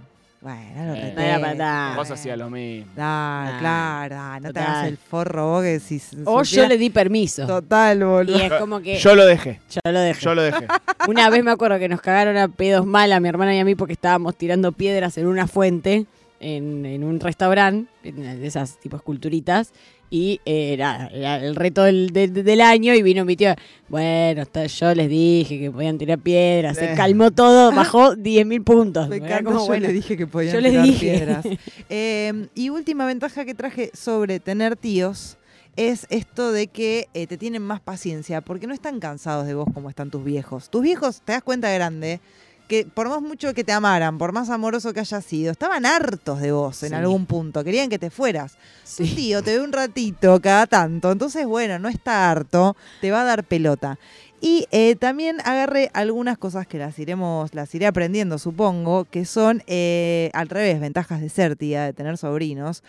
Bueno, 0.47 0.87
lo 0.87 0.95
Eh, 0.95 1.12
reté. 1.17 1.97
Vos 1.97 2.09
hacías 2.09 2.38
lo 2.38 2.49
mismo. 2.49 2.93
Claro, 2.95 4.41
no 4.41 4.53
te 4.53 4.61
hagas 4.61 4.87
el 4.87 4.97
forro 4.97 5.47
vos 5.49 5.62
que 5.65 5.81
si 5.81 6.00
O 6.25 6.45
yo 6.45 6.69
le 6.69 6.79
di 6.79 6.88
permiso. 6.91 7.49
Total, 7.49 8.05
boludo. 8.05 8.38
Y 8.38 8.43
es 8.43 8.53
como 8.53 8.79
que 8.81 8.97
Yo 8.97 9.17
lo 9.17 9.26
dejé. 9.26 9.61
yo 9.69 9.81
lo 9.91 9.99
dejé. 9.99 10.21
Yo 10.21 10.35
lo 10.37 10.43
dejé. 10.43 10.69
Una 11.09 11.31
vez 11.31 11.43
me 11.43 11.50
acuerdo 11.50 11.81
que 11.81 11.88
nos 11.88 12.00
cagaron 12.00 12.37
a 12.37 12.47
pedos 12.47 12.87
mal 12.87 13.12
a 13.12 13.19
mi 13.19 13.29
hermana 13.29 13.57
y 13.57 13.59
a 13.59 13.65
mí 13.65 13.75
porque 13.75 13.95
estábamos 13.95 14.37
tirando 14.37 14.71
piedras 14.71 15.19
en 15.19 15.26
una 15.26 15.49
fuente 15.49 16.07
en, 16.38 16.87
en 16.87 17.03
un 17.03 17.19
restaurante, 17.19 17.91
de 18.05 18.47
esas 18.47 18.79
tipo 18.79 18.95
esculturitas. 18.97 19.73
Y 20.09 20.41
eh, 20.45 20.73
era 20.75 21.09
el 21.39 21.57
reto 21.57 21.83
del, 21.83 22.11
de- 22.11 22.29
de- 22.29 22.43
del 22.45 22.61
año 22.61 22.95
y 22.95 23.03
vino 23.03 23.25
mi 23.25 23.37
tío. 23.37 23.55
Bueno, 23.89 24.43
está- 24.43 24.67
yo 24.67 24.95
les 24.95 25.09
dije 25.09 25.59
que 25.59 25.71
podían 25.71 25.99
tirar 25.99 26.19
piedras. 26.19 26.77
Se 26.77 26.95
calmó 26.95 27.31
todo, 27.33 27.73
bajó 27.75 28.15
10.000 28.15 28.63
puntos. 28.63 29.09
Me 29.09 29.17
encanta, 29.17 29.43
como, 29.45 29.59
yo 29.61 29.67
bueno, 29.67 29.87
le 29.89 29.93
dije 29.93 30.17
que 30.17 30.27
podían 30.27 30.55
yo 30.55 30.61
les 30.61 30.71
tirar 30.73 30.87
dije. 30.87 31.01
piedras. 31.11 31.45
Eh, 31.89 32.49
y 32.55 32.69
última 32.71 33.07
ventaja 33.07 33.45
que 33.45 33.55
traje 33.55 33.91
sobre 33.95 34.41
tener 34.41 34.77
tíos 34.77 35.37
es 35.77 36.07
esto 36.11 36.53
de 36.53 36.69
que 36.69 37.09
eh, 37.15 37.27
te 37.27 37.37
tienen 37.37 37.63
más 37.63 37.81
paciencia, 37.81 38.41
porque 38.41 38.67
no 38.67 38.75
están 38.75 38.99
cansados 38.99 39.47
de 39.47 39.55
vos 39.55 39.69
como 39.75 39.91
están 39.91 40.11
tus 40.11 40.25
viejos. 40.25 40.71
Tus 40.71 40.83
viejos, 40.83 41.21
te 41.25 41.33
das 41.33 41.43
cuenta 41.43 41.71
grande, 41.71 42.21
que 42.68 42.85
por 42.87 43.08
más 43.08 43.23
mucho 43.23 43.54
que 43.54 43.64
te 43.64 43.73
amaran, 43.73 44.18
por 44.18 44.32
más 44.32 44.50
amoroso 44.50 44.92
que 44.92 45.00
hayas 45.00 45.25
sido, 45.25 45.52
estaban 45.52 45.87
hartos 45.87 46.40
de 46.40 46.52
vos 46.52 46.82
en 46.82 46.88
Sí. 46.90 46.94
algún 46.94 47.26
punto, 47.26 47.62
querían 47.64 47.88
que 47.88 47.99
te 47.99 48.11
fueras. 48.11 48.54
Tu 48.96 49.04
Sí. 49.06 49.14
tío 49.14 49.42
te 49.42 49.56
ve 49.58 49.64
un 49.64 49.73
ratito 49.73 50.40
cada 50.40 50.66
tanto, 50.66 51.12
entonces 51.12 51.46
bueno, 51.46 51.78
no 51.78 51.88
está 51.88 52.30
harto, 52.30 52.76
te 53.00 53.11
va 53.11 53.23
a 53.23 53.25
dar 53.25 53.44
pelota. 53.44 53.99
Y 54.40 54.66
eh, 54.70 54.96
también 54.96 55.38
agarré 55.44 55.90
algunas 55.94 56.37
cosas 56.38 56.66
que 56.66 56.76
las 56.78 56.99
iremos, 56.99 57.54
las 57.54 57.75
iré 57.75 57.87
aprendiendo, 57.87 58.38
supongo, 58.38 59.06
que 59.06 59.25
son 59.25 59.62
eh, 59.66 60.30
al 60.35 60.49
revés, 60.49 60.78
ventajas 60.78 61.20
de 61.20 61.28
ser 61.30 61.56
tía, 61.56 61.85
de 61.85 61.92
tener 61.94 62.18
sobrinos. 62.18 62.82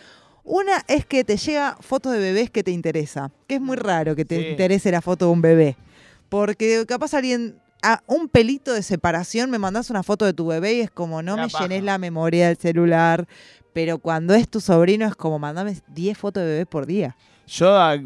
Una 0.44 0.82
es 0.88 1.06
que 1.06 1.24
te 1.24 1.36
llega 1.36 1.76
fotos 1.80 2.12
de 2.12 2.18
bebés 2.18 2.50
que 2.50 2.62
te 2.62 2.70
interesa, 2.70 3.30
que 3.46 3.56
es 3.56 3.60
muy 3.60 3.76
raro 3.76 4.14
que 4.16 4.24
te 4.24 4.40
Sí. 4.42 4.48
interese 4.50 4.90
la 4.90 5.00
foto 5.02 5.26
de 5.26 5.32
un 5.32 5.42
bebé. 5.42 5.76
Porque 6.28 6.84
capaz 6.86 7.14
alguien, 7.14 7.56
a 7.82 8.02
un 8.06 8.28
pelito 8.28 8.72
de 8.72 8.82
separación, 8.82 9.50
me 9.50 9.58
mandas 9.58 9.90
una 9.90 10.02
foto 10.02 10.24
de 10.24 10.32
tu 10.32 10.46
bebé 10.46 10.74
y 10.74 10.80
es 10.80 10.90
como, 10.90 11.22
no 11.22 11.36
La 11.36 11.42
me 11.46 11.48
paja. 11.48 11.64
llenes 11.66 11.84
la 11.84 11.98
memoria 11.98 12.48
del 12.48 12.56
celular. 12.56 13.26
Pero 13.72 13.98
cuando 13.98 14.34
es 14.34 14.48
tu 14.48 14.60
sobrino 14.60 15.06
es 15.06 15.14
como, 15.14 15.38
mandame 15.38 15.76
10 15.88 16.18
fotos 16.18 16.42
de 16.42 16.48
bebés 16.48 16.66
por 16.66 16.86
día. 16.86 17.16
Yo 17.46 17.76
a, 17.76 17.96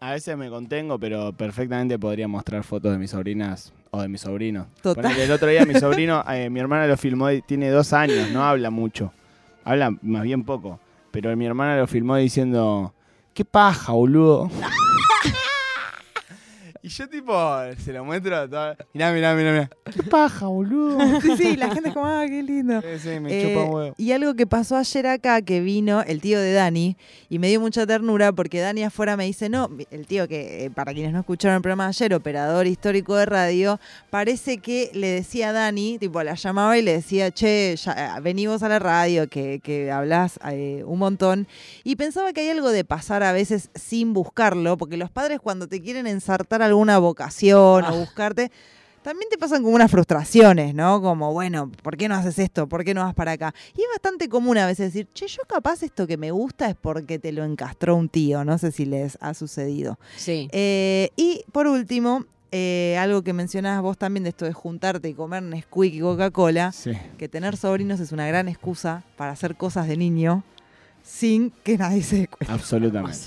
a 0.00 0.10
veces 0.12 0.36
me 0.36 0.50
contengo, 0.50 0.98
pero 0.98 1.32
perfectamente 1.32 1.98
podría 1.98 2.28
mostrar 2.28 2.62
fotos 2.64 2.92
de 2.92 2.98
mis 2.98 3.10
sobrinas 3.12 3.72
o 3.90 4.02
de 4.02 4.08
mi 4.08 4.18
sobrino. 4.18 4.66
Total. 4.82 5.04
Ponele, 5.04 5.24
el 5.24 5.30
otro 5.30 5.48
día 5.48 5.64
mi 5.64 5.74
sobrino, 5.74 6.22
eh, 6.30 6.50
mi 6.50 6.60
hermana 6.60 6.86
lo 6.86 6.96
filmó, 6.96 7.30
y 7.30 7.40
tiene 7.40 7.70
dos 7.70 7.92
años, 7.94 8.30
no 8.32 8.44
habla 8.44 8.70
mucho. 8.70 9.12
Habla 9.64 9.96
más 10.02 10.22
bien 10.24 10.44
poco. 10.44 10.78
Pero 11.10 11.34
mi 11.36 11.46
hermana 11.46 11.78
lo 11.78 11.86
filmó 11.86 12.16
diciendo, 12.16 12.92
qué 13.32 13.44
paja, 13.46 13.92
boludo. 13.92 14.50
Y 16.82 16.88
yo 16.88 17.08
tipo, 17.08 17.34
se 17.84 17.92
lo 17.92 18.04
muestro, 18.04 18.48
todo, 18.48 18.74
mirá, 18.94 19.12
mirá, 19.12 19.34
mirá, 19.34 19.52
mirá. 19.52 19.70
Qué 19.92 20.02
paja, 20.02 20.46
boludo. 20.46 20.98
Sí, 21.22 21.36
sí, 21.36 21.56
la 21.56 21.70
gente 21.70 21.88
es 21.88 21.94
como, 21.94 22.06
ah, 22.06 22.24
qué 22.26 22.42
lindo. 22.42 22.80
Sí, 22.80 22.88
sí, 23.02 23.20
me 23.20 23.30
Eh, 23.32 23.48
chupa 23.48 23.64
un 23.64 23.74
huevo. 23.74 23.94
y 23.98 24.12
algo 24.12 24.34
que 24.34 24.46
pasó 24.46 24.76
ayer 24.76 25.06
acá, 25.06 25.42
que 25.42 25.60
vino 25.60 26.02
el 26.02 26.20
tío 26.20 26.40
de 26.40 26.52
Dani, 26.52 26.96
y 27.28 27.38
me 27.38 27.48
dio 27.48 27.60
mucha 27.60 27.86
ternura 27.86 28.32
porque 28.32 28.60
Dani 28.60 28.84
afuera 28.84 29.16
me 29.16 29.24
dice, 29.24 29.48
no, 29.48 29.68
el 29.90 30.06
tío 30.06 30.28
que, 30.28 30.64
eh, 30.66 30.70
para 30.70 30.92
quienes 30.94 31.12
no 31.12 31.20
escucharon 31.20 31.56
el 31.56 31.62
programa 31.62 31.84
de 31.84 31.88
ayer, 31.88 32.14
operador 32.14 32.66
histórico 32.66 33.16
de 33.16 33.26
radio, 33.26 33.80
parece 34.10 34.58
que 34.58 34.90
le 34.94 35.08
decía 35.08 35.50
a 35.50 35.52
Dani, 35.52 35.98
tipo, 35.98 36.22
la 36.22 36.34
llamaba 36.34 36.78
y 36.78 36.82
le 36.82 36.92
decía, 36.92 37.30
che, 37.30 37.74
ya, 37.76 38.16
eh, 38.16 38.20
vení 38.20 38.46
vos 38.46 38.62
a 38.62 38.68
la 38.68 38.78
radio, 38.78 39.28
que, 39.28 39.60
que 39.62 39.90
hablas 39.90 40.38
eh, 40.50 40.82
un 40.86 40.98
montón. 40.98 41.46
Y 41.84 41.96
pensaba 41.96 42.32
que 42.32 42.42
hay 42.42 42.48
algo 42.50 42.70
de 42.70 42.84
pasar 42.84 43.22
a 43.22 43.32
veces 43.32 43.70
sin 43.74 44.12
buscarlo, 44.12 44.76
porque 44.76 44.96
los 44.96 45.10
padres 45.10 45.40
cuando 45.40 45.66
te 45.68 45.80
quieren 45.82 46.06
ensartar 46.06 46.62
alguna 46.68 46.98
vocación 46.98 47.84
Ah. 47.84 47.92
o 47.92 47.98
buscarte... 47.98 48.50
También 49.00 49.30
te 49.30 49.38
pasan 49.38 49.62
como 49.62 49.74
unas 49.76 49.90
frustraciones, 49.90 50.74
¿no? 50.74 51.00
Como, 51.00 51.32
bueno, 51.32 51.70
¿por 51.82 51.96
qué 51.96 52.08
no 52.08 52.16
haces 52.16 52.38
esto? 52.40 52.68
¿Por 52.68 52.84
qué 52.84 52.92
no 52.92 53.04
vas 53.04 53.14
para 53.14 53.32
acá? 53.32 53.54
Y 53.74 53.80
es 53.80 53.86
bastante 53.94 54.28
común 54.28 54.58
a 54.58 54.66
veces 54.66 54.92
decir, 54.92 55.08
che, 55.14 55.28
yo 55.28 55.42
capaz 55.48 55.82
esto 55.82 56.06
que 56.06 56.16
me 56.18 56.30
gusta 56.30 56.68
es 56.68 56.74
porque 56.78 57.18
te 57.18 57.32
lo 57.32 57.44
encastró 57.44 57.96
un 57.96 58.08
tío. 58.10 58.44
No 58.44 58.58
sé 58.58 58.70
si 58.70 58.84
les 58.84 59.16
ha 59.22 59.32
sucedido. 59.34 59.98
Sí. 60.16 60.48
Eh, 60.52 61.10
y 61.16 61.42
por 61.52 61.68
último, 61.68 62.26
eh, 62.50 62.96
algo 62.98 63.22
que 63.22 63.32
mencionabas 63.32 63.80
vos 63.82 63.96
también 63.96 64.24
de 64.24 64.30
esto 64.30 64.44
de 64.44 64.52
juntarte 64.52 65.08
y 65.08 65.14
comer 65.14 65.42
Nesquik 65.44 65.94
y 65.94 66.00
Coca-Cola, 66.00 66.72
Sí. 66.72 66.90
que 67.16 67.28
tener 67.28 67.56
sobrinos 67.56 68.00
es 68.00 68.12
una 68.12 68.26
gran 68.26 68.46
excusa 68.48 69.04
para 69.16 69.30
hacer 69.30 69.56
cosas 69.56 69.86
de 69.88 69.96
niño 69.96 70.42
sin 71.02 71.50
que 71.62 71.78
nadie 71.78 72.02
se 72.02 72.16
dé 72.20 72.28
cuenta. 72.28 72.52
Absolutamente. 72.54 73.18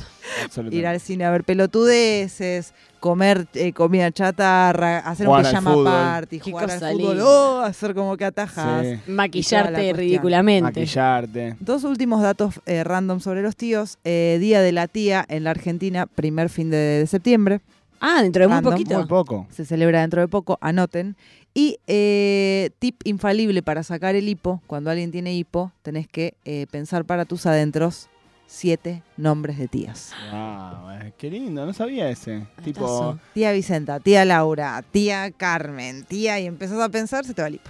Ir 0.71 0.87
al 0.87 0.99
cine 0.99 1.25
a 1.25 1.31
ver 1.31 1.43
pelotudeces, 1.43 2.73
comer 2.99 3.47
eh, 3.53 3.73
comida 3.73 4.11
chatarra, 4.11 4.99
hacer 4.99 5.25
Jugar 5.27 5.43
un 5.45 5.49
pijama 5.49 5.71
fútbol. 5.71 5.85
party, 5.85 6.39
Qué 6.39 6.51
jugar 6.51 6.71
al 6.71 6.79
fútbol, 6.79 7.19
oh, 7.21 7.59
hacer 7.61 7.93
como 7.95 8.15
que 8.17 8.25
atajas. 8.25 8.85
Sí. 8.85 9.11
Maquillarte 9.11 9.93
ridículamente. 9.93 10.79
Maquillarte. 10.81 11.55
Dos 11.59 11.83
últimos 11.83 12.21
datos 12.21 12.61
eh, 12.65 12.83
random 12.83 13.19
sobre 13.19 13.41
los 13.41 13.55
tíos. 13.55 13.97
Eh, 14.03 14.37
Día 14.39 14.61
de 14.61 14.71
la 14.71 14.87
tía 14.87 15.25
en 15.27 15.43
la 15.43 15.51
Argentina, 15.51 16.05
primer 16.05 16.49
fin 16.49 16.69
de, 16.69 16.77
de 16.77 17.07
septiembre. 17.07 17.61
Ah, 17.99 18.21
dentro 18.23 18.41
de 18.41 18.47
muy 18.47 18.55
Random, 18.55 18.73
poquito. 18.73 18.97
Muy 18.97 19.07
poco. 19.07 19.47
Se 19.51 19.63
celebra 19.63 20.01
dentro 20.01 20.21
de 20.21 20.27
poco, 20.27 20.57
anoten. 20.61 21.15
Y 21.53 21.79
eh, 21.87 22.69
tip 22.79 23.01
infalible 23.03 23.61
para 23.61 23.83
sacar 23.83 24.15
el 24.15 24.29
hipo. 24.29 24.61
Cuando 24.67 24.89
alguien 24.89 25.11
tiene 25.11 25.33
hipo, 25.33 25.71
tenés 25.81 26.07
que 26.07 26.35
eh, 26.45 26.65
pensar 26.71 27.05
para 27.05 27.25
tus 27.25 27.45
adentros 27.45 28.07
siete 28.47 29.01
nombres 29.17 29.57
de 29.57 29.67
tías. 29.67 30.13
Wow, 30.31 30.91
eh, 30.91 31.13
qué 31.17 31.29
lindo, 31.29 31.65
no 31.65 31.73
sabía 31.73 32.09
ese. 32.09 32.45
Tipo. 32.63 33.17
Tía 33.33 33.51
Vicenta, 33.51 33.99
tía 33.99 34.25
Laura, 34.25 34.83
tía 34.91 35.31
Carmen, 35.31 36.03
tía, 36.03 36.39
y 36.39 36.47
empezás 36.47 36.79
a 36.79 36.89
pensar, 36.89 37.25
se 37.25 37.33
te 37.33 37.41
va 37.41 37.47
el 37.47 37.55
hipo. 37.55 37.69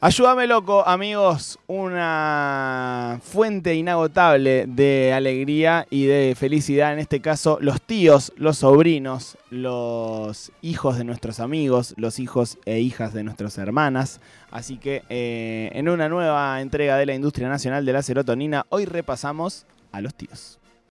Ayúdame 0.00 0.46
loco, 0.46 0.86
amigos, 0.86 1.58
una 1.66 3.20
fuente 3.22 3.74
inagotable 3.74 4.66
de 4.66 5.12
alegría 5.12 5.86
y 5.90 6.06
de 6.06 6.34
felicidad, 6.36 6.92
en 6.92 6.98
este 6.98 7.20
caso 7.20 7.58
los 7.60 7.80
tíos, 7.80 8.32
los 8.36 8.58
sobrinos, 8.58 9.38
los 9.50 10.52
hijos 10.62 10.98
de 10.98 11.04
nuestros 11.04 11.40
amigos, 11.40 11.94
los 11.96 12.18
hijos 12.18 12.58
e 12.64 12.80
hijas 12.80 13.14
de 13.14 13.24
nuestras 13.24 13.58
hermanas. 13.58 14.20
Así 14.50 14.76
que 14.76 15.02
eh, 15.08 15.70
en 15.72 15.88
una 15.88 16.08
nueva 16.08 16.60
entrega 16.60 16.96
de 16.96 17.06
la 17.06 17.14
Industria 17.14 17.48
Nacional 17.48 17.84
de 17.84 17.92
la 17.92 18.02
Serotonina, 18.02 18.66
hoy 18.68 18.84
repasamos 18.84 19.66
a 19.92 20.00
los 20.00 20.14
tíos. 20.14 20.58